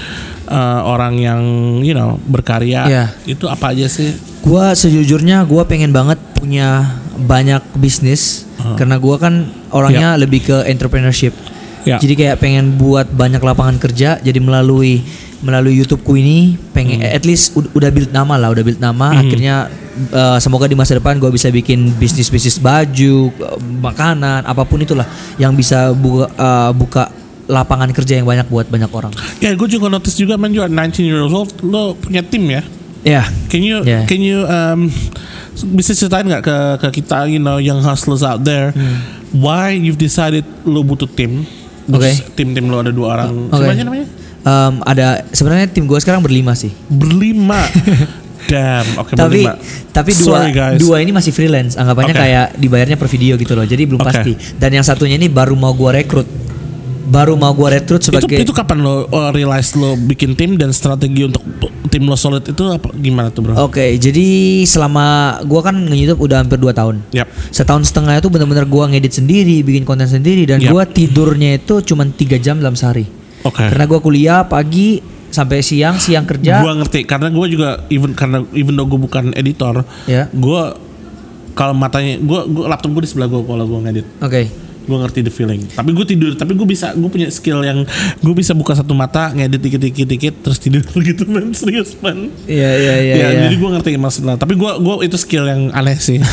uh, 0.47 0.81
orang 0.81 1.19
yang 1.19 1.41
you 1.83 1.91
know 1.91 2.15
berkarya 2.23 2.87
Iya. 2.87 3.05
itu 3.27 3.45
apa 3.45 3.75
aja 3.75 3.85
sih? 3.85 4.15
Gua 4.41 4.71
sejujurnya 4.71 5.43
gua 5.43 5.67
pengen 5.67 5.91
banget 5.91 6.17
punya 6.33 6.97
banyak 7.19 7.61
bisnis. 7.75 8.47
Karena 8.61 9.01
gua 9.01 9.17
kan 9.17 9.49
orangnya 9.73 10.13
lebih 10.15 10.45
ke 10.45 10.57
entrepreneurship. 10.69 11.33
Ya. 11.81 11.97
Jadi 11.97 12.13
kayak 12.13 12.37
pengen 12.37 12.77
buat 12.77 13.09
banyak 13.09 13.41
lapangan 13.41 13.81
kerja. 13.81 14.21
Jadi 14.21 14.37
melalui 14.37 15.01
melalui 15.41 15.81
YouTubeku 15.81 16.13
ini 16.13 16.53
pengen 16.69 17.01
at 17.01 17.25
least 17.25 17.57
ud- 17.57 17.73
udah 17.73 17.89
build 17.89 18.13
nama 18.13 18.37
lah, 18.37 18.53
udah 18.53 18.61
build 18.61 18.77
nama. 18.77 19.17
Akhirnya 19.17 19.65
eh, 19.91 20.38
semoga 20.38 20.65
di 20.65 20.74
masa 20.74 20.95
depan 20.95 21.17
gua 21.17 21.29
bisa 21.29 21.48
bikin 21.48 21.91
bisnis-bisnis 21.95 22.57
baju, 22.57 23.29
eh, 23.29 23.57
makanan, 23.81 24.43
apa 24.43 24.63
pun 24.63 24.79
itulah 24.79 25.05
yang 25.36 25.51
bisa 25.51 25.91
buka 25.91 26.27
eh, 26.27 26.71
buka 26.74 27.03
lapangan 27.45 27.91
kerja 27.91 28.15
yang 28.15 28.25
banyak 28.25 28.48
buat 28.48 28.65
banyak 28.65 28.88
orang. 28.88 29.12
ya 29.38 29.51
gue 29.51 29.67
juga 29.67 29.91
notice 29.91 30.15
juga 30.15 30.39
man 30.39 30.55
you 30.55 30.63
are 30.63 30.71
19 30.71 31.03
years 31.03 31.27
old 31.27 31.51
lo 31.62 31.93
punya 31.93 32.24
tim 32.24 32.48
ya 32.48 32.63
Ya. 33.01 33.25
Can 33.50 33.65
you 33.65 33.81
Yeah. 33.81 34.05
can 34.05 34.21
you 34.21 34.45
um, 34.45 34.93
bisa 35.74 35.98
ceritain 35.98 36.21
nggak 36.21 36.45
ke 36.45 36.57
ke 36.77 37.01
kita 37.01 37.25
you 37.25 37.41
know 37.41 37.57
young 37.57 37.81
hustlers 37.81 38.21
out 38.21 38.45
there 38.45 38.69
why 39.33 39.74
you've 39.74 39.98
decided 39.98 40.45
lo 40.63 40.86
butuh 40.86 41.10
tim? 41.10 41.41
Hmm. 41.89 41.98
Oke. 41.98 42.13
Tim 42.38 42.53
tim 42.53 42.69
lo 42.69 42.77
ada 42.79 42.93
dua 42.93 43.17
orang. 43.17 43.50
Oke. 43.50 43.57
Siapa 43.57 43.83
namanya? 43.83 44.07
Em, 44.41 44.74
ada 44.86 45.07
sebenarnya 45.33 45.65
tim 45.65 45.89
gue 45.89 45.98
sekarang 45.98 46.21
berlima 46.21 46.53
sih. 46.53 46.69
Berlima. 46.88 47.62
Damn. 48.48 48.88
Oke 49.01 49.13
tapi 49.13 49.43
berlima. 49.45 49.53
tapi 49.91 50.12
dua 50.15 50.25
Sorry, 50.41 50.51
guys. 50.51 50.79
dua 50.79 50.98
ini 51.03 51.12
masih 51.12 51.31
freelance 51.36 51.75
anggapannya 51.75 52.15
Oke. 52.15 52.21
kayak 52.21 52.45
dibayarnya 52.57 52.98
per 52.98 53.07
video 53.12 53.33
gitu 53.36 53.53
loh 53.53 53.65
jadi 53.65 53.83
belum 53.86 54.01
Oke. 54.01 54.10
pasti 54.10 54.31
dan 54.57 54.71
yang 54.71 54.86
satunya 54.86 55.19
ini 55.19 55.27
baru 55.27 55.53
mau 55.53 55.75
gua 55.75 55.93
rekrut 55.93 56.25
baru 57.12 57.36
mau 57.36 57.51
gua 57.51 57.75
rekrut 57.75 58.00
itu 58.00 58.07
sebagai 58.07 58.39
itu 58.39 58.53
kapan 58.55 58.79
lo 58.79 59.03
uh, 59.12 59.29
realize 59.36 59.75
lo 59.75 60.00
bikin 60.00 60.31
tim 60.39 60.55
dan 60.55 60.71
strategi 60.71 61.27
untuk 61.27 61.43
tim 61.91 62.07
lo 62.07 62.15
solid 62.15 62.48
itu 62.48 62.63
apa 62.71 62.88
gimana 62.95 63.27
tuh 63.27 63.51
bro? 63.51 63.67
oke 63.67 63.83
jadi 64.00 64.27
selama 64.63 65.38
gua 65.43 65.60
kan 65.60 65.75
nge-youtube 65.75 66.24
udah 66.24 66.39
hampir 66.39 66.55
2 66.55 66.71
tahun 66.71 66.95
Yap. 67.12 67.27
setahun 67.51 67.91
setengah 67.91 68.15
itu 68.15 68.31
bener-bener 68.31 68.63
gua 68.63 68.88
ngedit 68.88 69.12
sendiri 69.19 69.60
bikin 69.60 69.83
konten 69.83 70.07
sendiri 70.07 70.48
dan 70.48 70.63
Yap. 70.63 70.71
gua 70.71 70.83
tidurnya 70.88 71.60
itu 71.60 71.83
cuma 71.83 72.07
tiga 72.07 72.39
jam 72.39 72.63
dalam 72.63 72.79
sehari 72.79 73.03
Oke. 73.43 73.60
karena 73.60 73.83
gua 73.83 74.00
kuliah 74.00 74.48
pagi 74.48 75.03
sampai 75.31 75.63
siang 75.63 75.97
siang 75.97 76.27
kerja. 76.27 76.61
Gua 76.61 76.75
ngerti 76.77 77.07
karena 77.07 77.31
gua 77.31 77.47
juga 77.47 77.69
even 77.88 78.11
karena 78.13 78.43
even 78.51 78.75
though 78.75 78.85
gue 78.85 79.00
bukan 79.00 79.31
editor, 79.33 79.88
ya. 80.05 80.27
gua 80.35 80.75
kalau 81.55 81.75
matanya 81.75 82.19
gua, 82.21 82.45
gua 82.47 82.71
laptop 82.71 82.91
gue 82.95 83.03
di 83.07 83.09
sebelah 83.09 83.31
gua 83.31 83.41
kalau 83.47 83.65
gua 83.65 83.79
ngedit. 83.88 84.07
oke. 84.21 84.43
Gue 84.81 84.97
ngerti 84.97 85.21
the 85.21 85.29
feeling. 85.29 85.61
Tapi 85.77 85.93
gue 85.93 86.05
tidur 86.09 86.33
tapi 86.33 86.57
gue 86.57 86.65
bisa 86.65 86.89
gue 86.97 87.05
punya 87.05 87.29
skill 87.29 87.61
yang 87.61 87.85
gue 88.17 88.33
bisa 88.33 88.57
buka 88.57 88.73
satu 88.73 88.97
mata 88.97 89.29
ngedit 89.29 89.61
dikit 89.61 89.77
dikit 89.77 90.07
dikit 90.09 90.33
terus 90.41 90.57
tidur 90.57 90.81
gitu 91.07 91.29
man. 91.29 91.53
Serius 91.53 91.93
man. 92.01 92.33
Iya 92.50 92.71
iya 92.81 92.95
iya 92.97 93.13
ya, 93.13 93.27
iya. 93.29 93.41
jadi 93.45 93.55
gue 93.61 93.69
ngerti 93.77 93.89
maksudnya. 94.01 94.41
Tapi 94.41 94.57
gue 94.57 94.71
gue 94.81 94.95
itu 95.05 95.17
skill 95.21 95.45
yang 95.45 95.69
aneh 95.71 95.95
sih. 96.01 96.17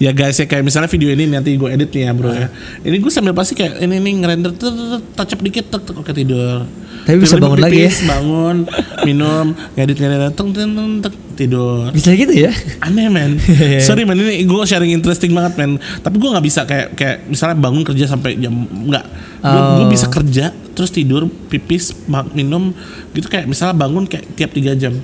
Ya 0.00 0.16
guys 0.16 0.40
ya 0.40 0.48
kayak 0.48 0.64
misalnya 0.64 0.88
video 0.88 1.12
ini 1.12 1.28
nanti 1.28 1.60
gue 1.60 1.68
edit 1.68 1.92
nih 1.92 2.08
ya 2.08 2.12
bro 2.16 2.32
ya. 2.32 2.48
Ini 2.88 2.96
gue 3.04 3.12
sambil 3.12 3.36
pasti 3.36 3.52
kayak 3.52 3.84
ini 3.84 4.00
nih 4.00 4.14
ngerender 4.24 4.56
tuh 4.56 4.72
tuh, 4.72 4.86
tuh, 4.96 5.00
touch 5.12 5.36
up 5.36 5.40
dikit 5.44 5.68
tek, 5.68 5.92
oke 5.92 6.12
tidur 6.16 6.64
Tapi 7.10 7.18
bisa 7.18 7.36
bangun 7.36 7.58
lagi 7.58 7.74
ya. 7.74 7.90
pipis, 7.90 7.98
bangun 8.06 8.56
minum 9.02 9.46
ngedit 9.74 9.96
ngedit 9.98 10.20
tek, 10.30 10.46
tek, 10.54 10.68
tek, 11.02 11.14
tidur. 11.34 11.90
Bisa 11.90 12.14
gitu 12.14 12.30
ya? 12.30 12.52
Aneh 12.78 13.10
men. 13.10 13.36
Sorry 13.86 14.06
man 14.06 14.14
ini 14.14 14.46
gue 14.46 14.62
sharing 14.62 14.94
interesting 14.94 15.34
banget 15.34 15.58
men. 15.58 15.76
Tapi 15.76 16.16
gue 16.16 16.28
nggak 16.30 16.44
bisa 16.44 16.62
kayak 16.62 16.94
kayak 16.94 17.16
misalnya 17.26 17.56
bangun 17.58 17.82
kerja 17.82 18.04
sampai 18.06 18.38
jam 18.38 18.54
nggak. 18.64 19.04
Gue 19.40 19.60
Oh. 19.84 19.88
bisa 19.88 20.06
kerja 20.06 20.52
terus 20.76 20.92
tidur 20.92 21.26
pipis 21.48 21.96
minum 22.32 22.70
gitu 23.10 23.26
kayak 23.26 23.48
misalnya 23.48 23.74
bangun 23.74 24.04
kayak 24.06 24.36
tiap 24.38 24.54
tiga 24.54 24.76
jam. 24.76 24.94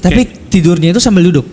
Tapi 0.00 0.24
tidurnya 0.48 0.92
itu 0.92 1.00
sambil 1.00 1.26
duduk? 1.26 1.44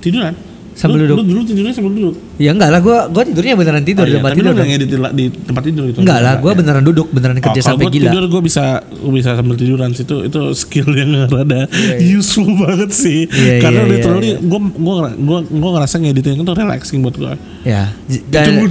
Tiduran 0.00 0.34
Sambil 0.74 1.00
lu, 1.00 1.06
duduk. 1.06 1.16
lu 1.16 1.24
dulu 1.24 1.40
tidurnya 1.44 1.70
sambil 1.70 1.92
duduk 1.92 2.14
Ya 2.34 2.50
enggak 2.50 2.66
lah, 2.68 2.80
gua 2.80 3.06
gua 3.06 3.22
tidurnya 3.22 3.54
beneran 3.54 3.82
tidur 3.82 4.02
Oh, 4.02 4.06
di 4.06 4.10
iya. 4.10 4.18
tempat 4.18 4.30
tapi 4.30 4.36
tidur. 4.36 4.44
lu 4.44 4.50
nggak 4.50 4.58
dong. 4.58 4.70
ngedit 4.74 4.88
di, 4.88 4.96
di 5.14 5.24
tempat 5.40 5.62
tidur 5.62 5.82
gitu 5.86 5.98
Enggak 6.02 6.18
lah, 6.18 6.34
gua 6.36 6.50
ya. 6.50 6.56
beneran 6.58 6.82
duduk, 6.82 7.06
beneran 7.08 7.36
kerja 7.38 7.54
Oh, 7.54 7.64
sampai 7.64 7.84
gua 7.84 7.92
gila. 7.92 8.04
tidur 8.08 8.24
gue 8.26 8.42
bisa 8.42 8.64
gua 8.82 9.12
bisa 9.12 9.30
sambil 9.32 9.54
tiduran 9.54 9.90
situ 9.90 10.16
itu 10.22 10.40
skill 10.52 10.88
yang 10.90 11.10
rada 11.30 11.60
useful 11.96 12.50
banget 12.56 12.90
sih 12.90 13.20
Iya, 13.24 13.54
karena 13.60 13.80
iya, 13.80 13.86
iya, 13.86 13.92
literally 13.94 14.28
iya. 14.28 14.38
gue 14.40 14.60
gue 14.74 14.94
gue 15.16 15.38
gue 15.48 15.70
ngerasa 15.72 15.94
ngeditin 15.96 16.32
itu 16.36 16.52
relaxing 16.52 16.98
buat 17.00 17.14
gue 17.14 17.32
Ya. 17.62 17.94
Dan 18.26 18.66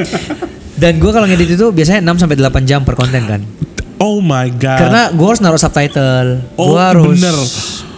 dan 0.78 0.92
gua 0.96 1.10
kalau 1.12 1.26
ngedit 1.26 1.50
itu 1.54 1.66
biasanya 1.68 2.04
6 2.06 2.20
sampai 2.20 2.36
8 2.36 2.62
jam 2.64 2.80
per 2.82 2.94
konten 2.94 3.24
kan. 3.24 3.40
oh 3.98 4.18
my 4.22 4.48
god 4.54 4.78
Karena 4.78 5.02
gua 5.12 5.26
harus 5.34 5.42
naruh 5.42 5.60
subtitle. 5.60 6.42
Oh, 6.54 6.74
gua 6.74 6.94
harus 6.94 7.18
bener. 7.18 7.36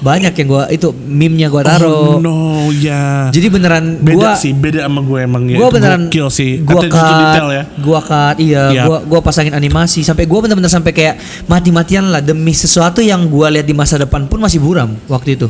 Banyak 0.01 0.33
yang 0.33 0.49
gua 0.49 0.65
itu 0.73 0.89
meme-nya 0.97 1.53
gua 1.53 1.61
taruh. 1.61 2.17
Oh 2.17 2.25
no 2.25 2.73
ya. 2.73 3.29
Jadi 3.29 3.47
beneran 3.53 4.01
beda 4.01 4.17
gua 4.17 4.31
sih, 4.37 4.57
beda 4.57 4.89
sama 4.89 5.05
gue 5.05 5.19
emang 5.21 5.45
ya. 5.47 5.61
Itu 5.61 5.69
beneran 5.69 6.09
gokil 6.09 6.29
sih. 6.33 6.51
to 6.65 6.89
cut, 6.89 7.17
detail 7.21 7.49
ya. 7.53 7.65
gua 7.79 8.01
cut, 8.01 8.37
iya, 8.41 8.89
gua 8.89 9.05
gua 9.05 9.21
pasangin 9.21 9.53
animasi 9.53 10.01
sampai 10.01 10.25
gua 10.25 10.49
bener-bener 10.49 10.73
sampai 10.73 10.97
kayak 10.97 11.21
mati-matian 11.45 12.09
lah 12.09 12.25
demi 12.25 12.57
sesuatu 12.57 13.05
yang 13.05 13.29
gua 13.29 13.53
lihat 13.53 13.69
di 13.69 13.77
masa 13.77 14.01
depan 14.01 14.25
pun 14.25 14.41
masih 14.41 14.59
buram 14.59 14.97
waktu 15.07 15.37
itu. 15.37 15.49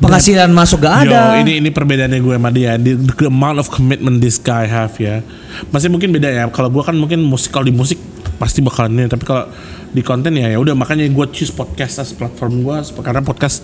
Penghasilan 0.00 0.52
masuk 0.52 0.84
gak 0.84 1.08
Yo, 1.08 1.12
ada. 1.12 1.40
ini 1.40 1.60
ini 1.60 1.68
perbedaannya 1.72 2.20
gue 2.20 2.34
sama 2.36 2.52
dia. 2.52 2.76
The, 2.76 2.96
the 3.00 3.28
amount 3.28 3.60
of 3.60 3.68
commitment 3.68 4.20
this 4.20 4.36
guy 4.36 4.68
have 4.68 4.96
ya. 4.96 5.24
Masih 5.72 5.92
mungkin 5.92 6.12
beda 6.12 6.28
ya. 6.28 6.44
Kalau 6.52 6.68
gue 6.72 6.84
kan 6.84 6.96
mungkin 6.96 7.20
musik 7.20 7.52
kalau 7.52 7.68
di 7.68 7.72
musik 7.72 7.96
pasti 8.40 8.64
bakalan 8.64 8.96
ini. 8.96 9.06
Tapi 9.06 9.22
kalau 9.22 9.44
di 9.92 10.00
konten 10.00 10.32
ya 10.32 10.48
ya 10.48 10.56
udah 10.56 10.72
makanya 10.72 11.04
gue 11.04 11.26
choose 11.30 11.52
podcast 11.52 12.00
as 12.00 12.10
platform 12.10 12.64
gue 12.64 12.76
karena 13.04 13.20
podcast 13.20 13.60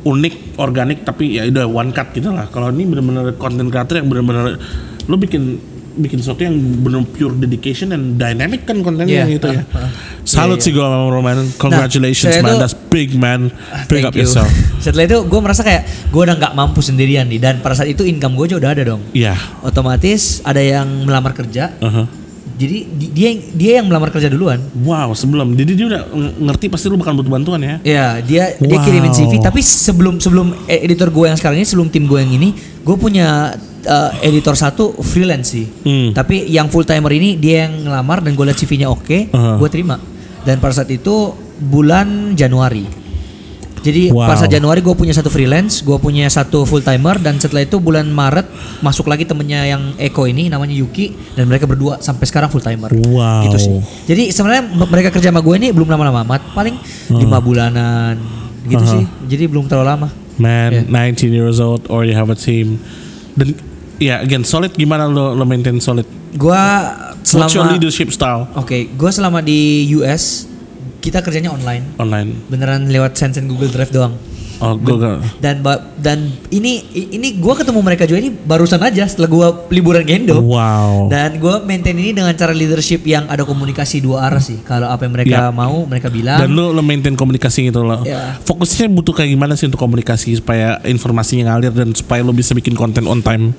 unik, 0.00 0.56
organik 0.58 1.04
tapi 1.04 1.38
ya 1.38 1.46
udah 1.46 1.70
one 1.70 1.94
cut 1.94 2.10
gitu 2.10 2.34
lah. 2.34 2.50
Kalau 2.50 2.68
ini 2.68 2.84
bener-bener 2.84 3.38
content 3.38 3.70
creator 3.70 4.02
yang 4.02 4.08
bener-bener 4.10 4.58
lo 5.06 5.14
bikin 5.14 5.60
bikin 5.90 6.22
sesuatu 6.22 6.46
yang 6.46 6.54
bener 6.80 7.02
pure 7.04 7.34
dedication 7.36 7.92
and 7.92 8.16
dynamic 8.16 8.62
kan 8.62 8.78
kontennya 8.80 9.26
Iya, 9.26 9.36
gitu 9.36 9.46
ya. 9.52 9.62
ah, 9.68 9.84
ah. 9.84 9.90
Salut 10.22 10.62
Iya, 10.62 10.64
sih 10.64 10.72
gue 10.72 10.80
sama 10.80 11.10
Roman. 11.10 11.36
Congratulations 11.58 12.30
saya 12.30 12.40
man, 12.40 12.56
tuh- 12.56 12.60
that's 12.62 12.76
big 12.88 13.10
man. 13.12 13.50
Pick 13.84 14.00
Thank 14.00 14.08
up 14.08 14.14
you. 14.14 14.22
yourself. 14.24 14.48
Setelah 14.78 15.04
itu 15.04 15.18
gue 15.26 15.40
merasa 15.42 15.60
kayak 15.60 16.08
gue 16.08 16.22
udah 16.22 16.36
nggak 16.38 16.54
mampu 16.54 16.80
sendirian 16.80 17.26
nih 17.26 17.42
dan 17.42 17.54
pada 17.60 17.74
saat 17.74 17.90
itu 17.90 18.06
income 18.06 18.38
gue 18.38 18.54
juga 18.54 18.64
udah 18.64 18.72
ada 18.72 18.82
dong. 18.86 19.02
Iya. 19.12 19.34
Otomatis 19.60 20.40
ada 20.40 20.62
yang 20.62 20.86
melamar 21.04 21.34
kerja. 21.34 21.74
Uh-huh. 21.76 22.06
Jadi 22.60 22.84
di- 22.84 23.10
dia 23.10 23.26
yang- 23.30 23.44
dia 23.50 23.72
yang 23.80 23.86
melamar 23.88 24.10
kerja 24.10 24.28
duluan. 24.28 24.60
Wow, 24.78 25.10
sebelum. 25.12 25.56
Jadi 25.56 25.72
dia 25.72 25.86
udah 25.88 26.02
ng- 26.06 26.34
ngerti 26.44 26.68
pasti 26.68 26.86
lu 26.86 26.94
bakal 26.94 27.16
butuh 27.16 27.32
bantuan 27.32 27.56
ya. 27.58 27.74
Ya 27.80 28.06
dia 28.20 28.52
dia 28.54 28.76
Wow. 28.76 28.84
kirimin 28.84 29.10
CV. 29.10 29.40
Tapi 29.40 29.60
sebelum 29.60 30.20
sebelum 30.20 30.52
e- 30.66 30.82
editor 30.82 31.08
gue 31.08 31.24
yang 31.24 31.34
sekarang 31.34 31.56
ini 31.56 31.64
sebelum 31.64 31.88
tim 31.88 32.04
gue 32.04 32.20
yang 32.20 32.28
ini, 32.30 32.52
gue 32.78 32.96
punya 32.96 33.56
uh, 33.80 34.10
editor 34.20 34.52
satu 34.52 34.92
freelance 35.00 35.50
sih. 35.50 35.64
Hmm. 35.64 36.12
Tapi 36.12 36.44
yang 36.46 36.68
full 36.68 36.84
timer 36.84 37.08
ini 37.10 37.34
dia 37.34 37.64
yang 37.64 37.80
ngelamar 37.82 38.20
dan 38.20 38.36
gue 38.36 38.44
liat 38.44 38.54
CV-nya 38.54 38.86
oke, 38.86 39.32
Uh-huh. 39.32 39.56
gue 39.56 39.68
terima. 39.68 39.96
Dan 40.40 40.56
pada 40.56 40.72
saat 40.74 40.88
itu 40.88 41.32
bulan 41.58 42.32
Januari. 42.34 42.84
Jadi 43.80 44.12
Wow. 44.12 44.28
pas 44.28 44.44
Januari 44.44 44.80
gue 44.80 44.92
punya 44.92 45.10
satu 45.10 45.28
freelance, 45.28 45.80
gue 45.80 45.96
punya 45.96 46.28
satu 46.28 46.62
full 46.62 46.80
timer 46.80 47.16
dan 47.16 47.40
setelah 47.40 47.64
itu 47.64 47.80
bulan 47.80 48.04
Maret 48.06 48.44
masuk 48.78 49.08
lagi 49.08 49.24
temennya 49.24 49.64
yang 49.64 49.96
Eko 49.96 50.24
ini 50.24 50.46
namanya 50.46 50.72
Yuki 50.72 51.16
dan 51.32 51.48
mereka 51.48 51.64
berdua 51.64 51.96
sampai 51.98 52.24
sekarang 52.24 52.48
full 52.48 52.60
timer. 52.60 52.92
Wow. 52.92 53.48
Gitu 53.48 53.56
sih. 53.56 53.72
Jadi 54.04 54.24
sebenarnya 54.30 54.62
mereka 54.84 55.08
kerja 55.10 55.32
sama 55.32 55.40
gue 55.40 55.54
ini 55.56 55.68
belum 55.70 55.88
lama-lama 55.88 56.20
amat, 56.22 56.52
paling 56.52 56.76
lima 57.10 57.38
bulanan 57.38 58.20
gitu 58.62 58.76
Uh-huh. 58.76 58.92
sih. 58.94 59.04
Jadi 59.26 59.44
belum 59.48 59.64
terlalu 59.64 59.88
lama. 59.88 60.08
Man, 60.36 60.84
Yeah. 60.84 61.16
19 61.16 61.32
years 61.32 61.56
old 61.56 61.88
or 61.88 62.04
you 62.04 62.12
have 62.12 62.28
a 62.28 62.36
team. 62.36 62.80
Dan 63.32 63.56
ya 63.96 64.20
again 64.20 64.42
solid 64.42 64.72
gimana 64.72 65.04
lo 65.04 65.32
lo 65.32 65.44
maintain 65.44 65.76
solid? 65.78 66.04
Gue 66.30 66.52
What's 66.52 67.32
your 67.32 67.48
selama 67.64 67.74
leadership 67.74 68.08
style 68.10 68.46
Oke, 68.54 68.88
gue 68.88 69.10
selama 69.10 69.40
di 69.40 69.58
US 69.94 70.46
kita 71.00 71.24
kerjanya 71.24 71.50
online, 71.50 71.96
online? 71.96 72.36
beneran 72.52 72.92
lewat 72.92 73.16
Sense 73.16 73.40
and 73.40 73.48
Google 73.48 73.72
Drive 73.72 73.90
doang. 73.90 74.14
Oh, 74.60 74.76
gak. 74.76 75.40
Dan 75.40 75.64
dan 75.96 76.28
ini 76.52 76.84
ini 76.92 77.40
gue 77.40 77.54
ketemu 77.56 77.80
mereka 77.80 78.04
juga 78.04 78.20
ini 78.20 78.28
barusan 78.28 78.76
aja 78.84 79.08
setelah 79.08 79.32
gue 79.32 79.48
liburan 79.72 80.04
ke 80.04 80.20
Indo. 80.20 80.36
Wow. 80.36 81.08
Dan 81.08 81.40
gue 81.40 81.64
maintain 81.64 81.96
ini 81.96 82.12
dengan 82.12 82.36
cara 82.36 82.52
leadership 82.52 83.00
yang 83.08 83.24
ada 83.32 83.48
komunikasi 83.48 84.04
dua 84.04 84.28
arah 84.28 84.44
sih. 84.44 84.60
Kalau 84.60 84.92
apa 84.92 85.08
yang 85.08 85.16
mereka 85.16 85.48
Ya. 85.48 85.48
mau 85.48 85.88
mereka 85.88 86.12
bilang. 86.12 86.44
Dan 86.44 86.52
lo 86.52 86.76
lo 86.76 86.84
maintain 86.84 87.16
komunikasi 87.16 87.72
gitu 87.72 87.80
loh. 87.80 88.04
Ya. 88.04 88.36
Fokusnya 88.44 88.92
butuh 88.92 89.16
kayak 89.16 89.32
gimana 89.32 89.56
sih 89.56 89.64
untuk 89.64 89.80
komunikasi 89.80 90.36
supaya 90.36 90.76
informasinya 90.84 91.56
ngalir 91.56 91.72
dan 91.72 91.96
supaya 91.96 92.20
lo 92.20 92.36
bisa 92.36 92.52
bikin 92.52 92.76
konten 92.76 93.08
on 93.08 93.24
time. 93.24 93.56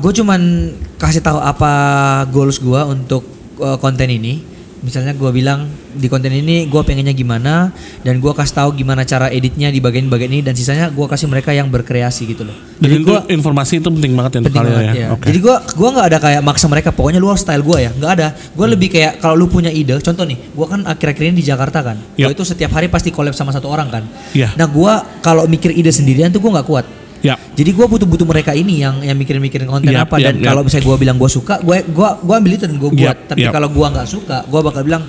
gue 0.00 0.12
cuman 0.16 0.72
kasih 0.96 1.20
tahu 1.20 1.36
apa 1.36 1.72
goals 2.32 2.62
gue 2.62 2.80
untuk 2.90 3.22
uh, 3.60 3.76
konten 3.76 4.08
ini 4.08 4.49
Misalnya 4.80 5.12
gue 5.12 5.28
bilang 5.28 5.68
di 5.92 6.08
konten 6.08 6.32
ini 6.32 6.64
gue 6.64 6.80
pengennya 6.80 7.12
gimana 7.12 7.68
dan 8.00 8.16
gue 8.16 8.32
kasih 8.32 8.64
tahu 8.64 8.70
gimana 8.72 9.04
cara 9.04 9.28
editnya 9.28 9.68
di 9.68 9.76
bagian-bagian 9.76 10.32
ini 10.32 10.40
dan 10.40 10.56
sisanya 10.56 10.88
gue 10.88 11.04
kasih 11.04 11.28
mereka 11.28 11.52
yang 11.52 11.68
berkreasi 11.68 12.24
gitu 12.24 12.48
loh. 12.48 12.56
Jadi 12.80 12.94
itu 12.96 13.04
gue 13.04 13.20
informasi 13.28 13.84
itu 13.84 13.88
penting 13.92 14.16
banget 14.16 14.30
ya 14.32 14.38
untuk 14.40 14.56
penting 14.56 14.64
kalian 14.64 14.80
banget 14.80 14.96
ya. 14.96 15.04
ya. 15.04 15.08
Oke. 15.12 15.26
Jadi 15.28 15.38
gua 15.44 15.56
gua 15.76 15.88
nggak 15.92 16.06
ada 16.08 16.18
kayak 16.18 16.40
maksa 16.40 16.66
mereka 16.66 16.88
pokoknya 16.96 17.20
lu 17.20 17.28
harus 17.28 17.44
style 17.44 17.60
gua 17.60 17.76
ya. 17.76 17.90
nggak 17.92 18.12
ada. 18.16 18.28
Gua 18.56 18.64
Hmm. 18.64 18.72
lebih 18.72 18.88
kayak 18.88 19.12
kalau 19.20 19.34
lu 19.36 19.46
punya 19.52 19.68
ide, 19.68 20.00
contoh 20.00 20.24
nih, 20.24 20.38
gua 20.56 20.66
kan 20.70 20.80
akhir-akhir 20.88 21.22
ini 21.28 21.34
di 21.40 21.44
Jakarta 21.44 21.84
kan. 21.84 22.00
Gua 22.16 22.32
Yap. 22.32 22.32
itu 22.32 22.42
setiap 22.48 22.72
hari 22.72 22.88
pasti 22.88 23.12
collab 23.12 23.36
sama 23.36 23.52
satu 23.52 23.68
orang 23.68 23.92
kan. 23.92 24.04
Iya. 24.32 24.56
Nah, 24.56 24.64
gua 24.64 25.04
kalau 25.20 25.44
mikir 25.44 25.76
ide 25.76 25.92
sendirian 25.92 26.32
tuh 26.32 26.40
gua 26.40 26.56
nggak 26.60 26.68
kuat. 26.70 26.86
Ya. 27.20 27.36
Jadi 27.36 27.70
gua 27.76 27.84
butuh-butuh 27.84 28.24
mereka 28.24 28.56
ini 28.56 28.80
yang 28.80 29.04
yang 29.04 29.16
mikirin-mikirin 29.16 29.68
konten 29.68 29.92
Yap, 29.92 30.08
apa 30.08 30.16
yap, 30.16 30.26
dan 30.32 30.34
yap. 30.40 30.46
kalau 30.52 30.60
misalnya 30.64 30.86
gua 30.88 30.96
bilang 30.96 31.16
gua 31.20 31.28
suka, 31.28 31.60
gua 31.60 31.84
gua 31.84 32.16
gua 32.24 32.34
ambil 32.40 32.56
itu 32.56 32.64
dan 32.64 32.76
gua 32.80 32.90
buat. 32.90 33.16
Yap, 33.16 33.28
Tapi 33.28 33.44
yap. 33.44 33.52
kalau 33.52 33.68
gua 33.68 33.86
nggak 33.92 34.08
suka, 34.08 34.38
gua 34.48 34.60
bakal 34.64 34.82
bilang 34.84 35.04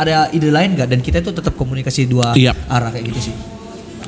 ada 0.00 0.32
ide 0.32 0.48
lain 0.48 0.74
gak 0.74 0.88
dan 0.88 1.04
kita 1.04 1.20
itu 1.20 1.30
tetap 1.36 1.52
komunikasi 1.54 2.08
dua 2.08 2.32
Yap. 2.32 2.56
arah 2.72 2.88
kayak 2.90 3.12
gitu 3.12 3.30
sih. 3.30 3.34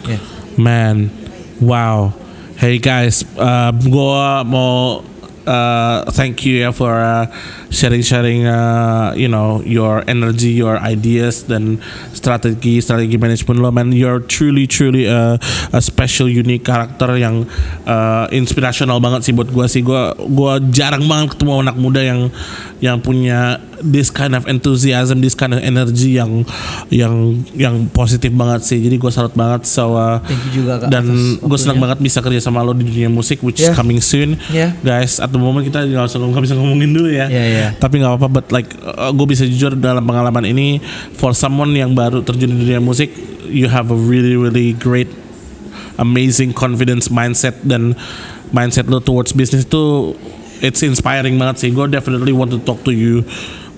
Ya. 0.09 0.19
Man, 0.57 1.13
wow. 1.61 2.17
Hey 2.57 2.81
guys, 2.81 3.29
uh, 3.37 3.71
gua 3.85 4.41
mau 4.47 5.05
uh, 5.45 5.99
thank 6.17 6.45
you 6.49 6.65
ya 6.65 6.73
for 6.73 6.97
uh, 6.97 7.29
sharing-sharing 7.75 8.47
uh, 8.47 9.13
you 9.19 9.27
know 9.27 9.61
your 9.67 10.07
energy, 10.07 10.55
your 10.55 10.79
ideas 10.79 11.45
dan 11.45 11.83
strategi 12.15 12.79
strategi 12.79 13.19
manajemen 13.19 13.59
lo 13.59 13.69
man. 13.69 13.91
You're 13.91 14.23
truly 14.25 14.65
truly 14.65 15.05
a, 15.05 15.37
a 15.75 15.81
special 15.83 16.31
unique 16.31 16.65
karakter 16.65 17.19
yang 17.19 17.45
uh, 17.85 18.31
inspirational 18.31 19.03
banget 19.03 19.27
sih 19.29 19.33
buat 19.35 19.51
gua 19.51 19.67
sih. 19.67 19.83
Gua 19.83 20.15
gua 20.17 20.63
jarang 20.71 21.05
banget 21.05 21.35
ketemu 21.37 21.67
anak 21.67 21.77
muda 21.77 22.01
yang 22.01 22.31
yang 22.79 23.01
punya 23.01 23.59
this 23.81 24.09
kind 24.09 24.33
of 24.33 24.45
enthusiasm, 24.49 25.21
this 25.21 25.37
kind 25.37 25.53
of 25.53 25.61
energy 25.61 26.17
yang 26.17 26.45
yang 26.89 27.45
yang 27.53 27.89
positif 27.93 28.33
banget 28.33 28.65
sih. 28.65 28.81
Jadi 28.81 28.97
gue 28.97 29.11
salut 29.13 29.33
banget. 29.33 29.65
So 29.69 29.97
uh, 29.97 30.21
Thank 30.25 30.53
you 30.53 30.65
juga, 30.65 30.85
Kak, 30.85 30.89
dan 30.93 31.05
gue 31.41 31.59
senang 31.61 31.81
banget 31.81 31.99
bisa 32.01 32.21
kerja 32.25 32.41
sama 32.41 32.61
lo 32.61 32.73
di 32.73 32.85
dunia 32.85 33.09
musik, 33.13 33.45
which 33.45 33.61
is 33.61 33.65
Yeah. 33.65 33.73
coming 33.73 33.97
soon. 34.05 34.37
Yeah. 34.53 34.77
Guys, 34.85 35.17
at 35.17 35.33
the 35.33 35.41
moment 35.41 35.65
kita 35.65 35.89
nggak 35.89 36.05
usah 36.05 36.21
nggak 36.21 36.45
bisa 36.45 36.53
ngomongin 36.61 36.93
dulu 36.93 37.09
ya. 37.09 37.33
Yeah, 37.33 37.47
yeah. 37.49 37.64
Tapi 37.73 38.05
nggak 38.05 38.13
apa-apa. 38.19 38.29
But 38.29 38.47
like 38.53 38.69
gue 39.17 39.27
bisa 39.27 39.49
jujur 39.49 39.79
dalam 39.79 40.05
pengalaman 40.05 40.45
ini, 40.45 40.83
for 41.17 41.33
someone 41.33 41.73
yang 41.73 41.97
baru 41.97 42.21
terjun 42.21 42.53
di 42.53 42.69
dunia 42.69 42.83
musik, 42.85 43.15
you 43.49 43.73
have 43.73 43.89
a 43.89 43.97
really 43.97 44.37
really 44.37 44.77
great, 44.77 45.09
amazing 45.97 46.53
confidence 46.53 47.09
mindset 47.09 47.57
dan 47.65 47.97
mindset 48.53 48.91
lo 48.91 49.01
towards 49.01 49.33
business 49.33 49.65
itu 49.65 50.15
it's 50.61 50.85
inspiring 50.85 51.41
banget 51.41 51.65
sih. 51.65 51.71
Gue 51.73 51.89
definitely 51.89 52.37
want 52.37 52.53
to 52.53 52.61
talk 52.61 52.85
to 52.85 52.93
you 52.93 53.25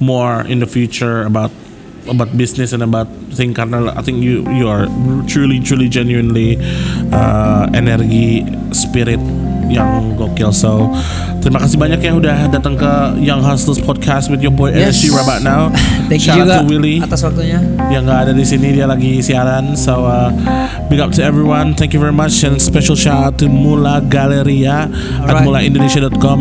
more 0.03 0.43
in 0.51 0.59
the 0.59 0.69
future 0.69 1.25
about 1.25 1.55
about 2.07 2.31
business 2.39 2.73
and 2.73 2.83
about 2.83 3.11
thing 3.35 3.53
karena 3.53 3.91
I 3.93 4.03
think 4.03 4.23
you 4.23 4.47
you 4.55 4.71
are 4.71 4.87
truly 5.27 5.59
truly 5.59 5.91
genuinely 5.91 6.55
uh, 7.11 7.67
energi 7.75 8.47
spirit 8.71 9.19
yang 9.67 10.15
gokil. 10.15 10.51
So 10.51 10.91
terima 11.43 11.63
kasih 11.63 11.79
banyak 11.79 12.01
yang 12.03 12.19
udah 12.19 12.51
datang 12.51 12.75
ke 12.75 12.93
Young 13.23 13.43
Hustlers 13.43 13.79
podcast 13.79 14.31
with 14.31 14.43
your 14.43 14.51
boy 14.51 14.75
Yes. 14.75 15.03
Right 15.07 15.23
about 15.23 15.43
now 15.43 15.71
Thank 16.11 16.27
you 16.27 16.35
shout 16.35 16.43
juga 16.43 16.59
out 16.59 16.67
to 16.67 16.71
Willy. 16.71 16.97
atas 16.99 17.23
waktunya. 17.23 17.59
yang 17.87 18.03
nggak 18.03 18.21
ada 18.29 18.33
di 18.35 18.43
sini 18.43 18.75
dia 18.75 18.87
lagi 18.87 19.23
siaran. 19.23 19.75
So 19.79 20.07
uh, 20.07 20.31
big 20.87 20.99
up 20.99 21.15
to 21.15 21.23
everyone. 21.23 21.75
Thank 21.75 21.95
you 21.95 22.01
very 22.03 22.15
much. 22.15 22.43
And 22.43 22.59
special 22.59 22.95
shout 22.95 23.19
out 23.23 23.35
to 23.43 23.47
Mula 23.47 24.03
Galleria 24.07 24.91
at 24.91 25.27
Alright. 25.27 25.45
mulaindonesia.com 25.47 26.39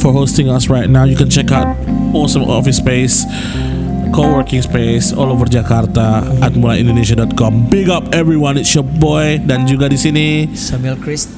for 0.00 0.12
hosting 0.12 0.48
us 0.48 0.68
right 0.68 0.88
now. 0.88 1.04
You 1.04 1.16
can 1.16 1.28
check 1.28 1.52
out 1.52 1.68
awesome 2.12 2.44
office 2.44 2.80
space 2.80 3.24
co-working 4.08 4.62
space 4.64 5.12
all 5.12 5.28
over 5.28 5.44
Jakarta 5.44 6.24
at 6.40 6.56
mulaindonesia.com 6.56 7.68
big 7.68 7.92
up 7.92 8.08
everyone. 8.16 8.56
It's 8.56 8.72
your 8.72 8.86
boy. 8.86 9.36
Dan 9.44 9.68
juga 9.68 9.92
di 9.92 9.98
sini 10.00 10.48
Samuel 10.56 10.96
Christ 10.96 11.28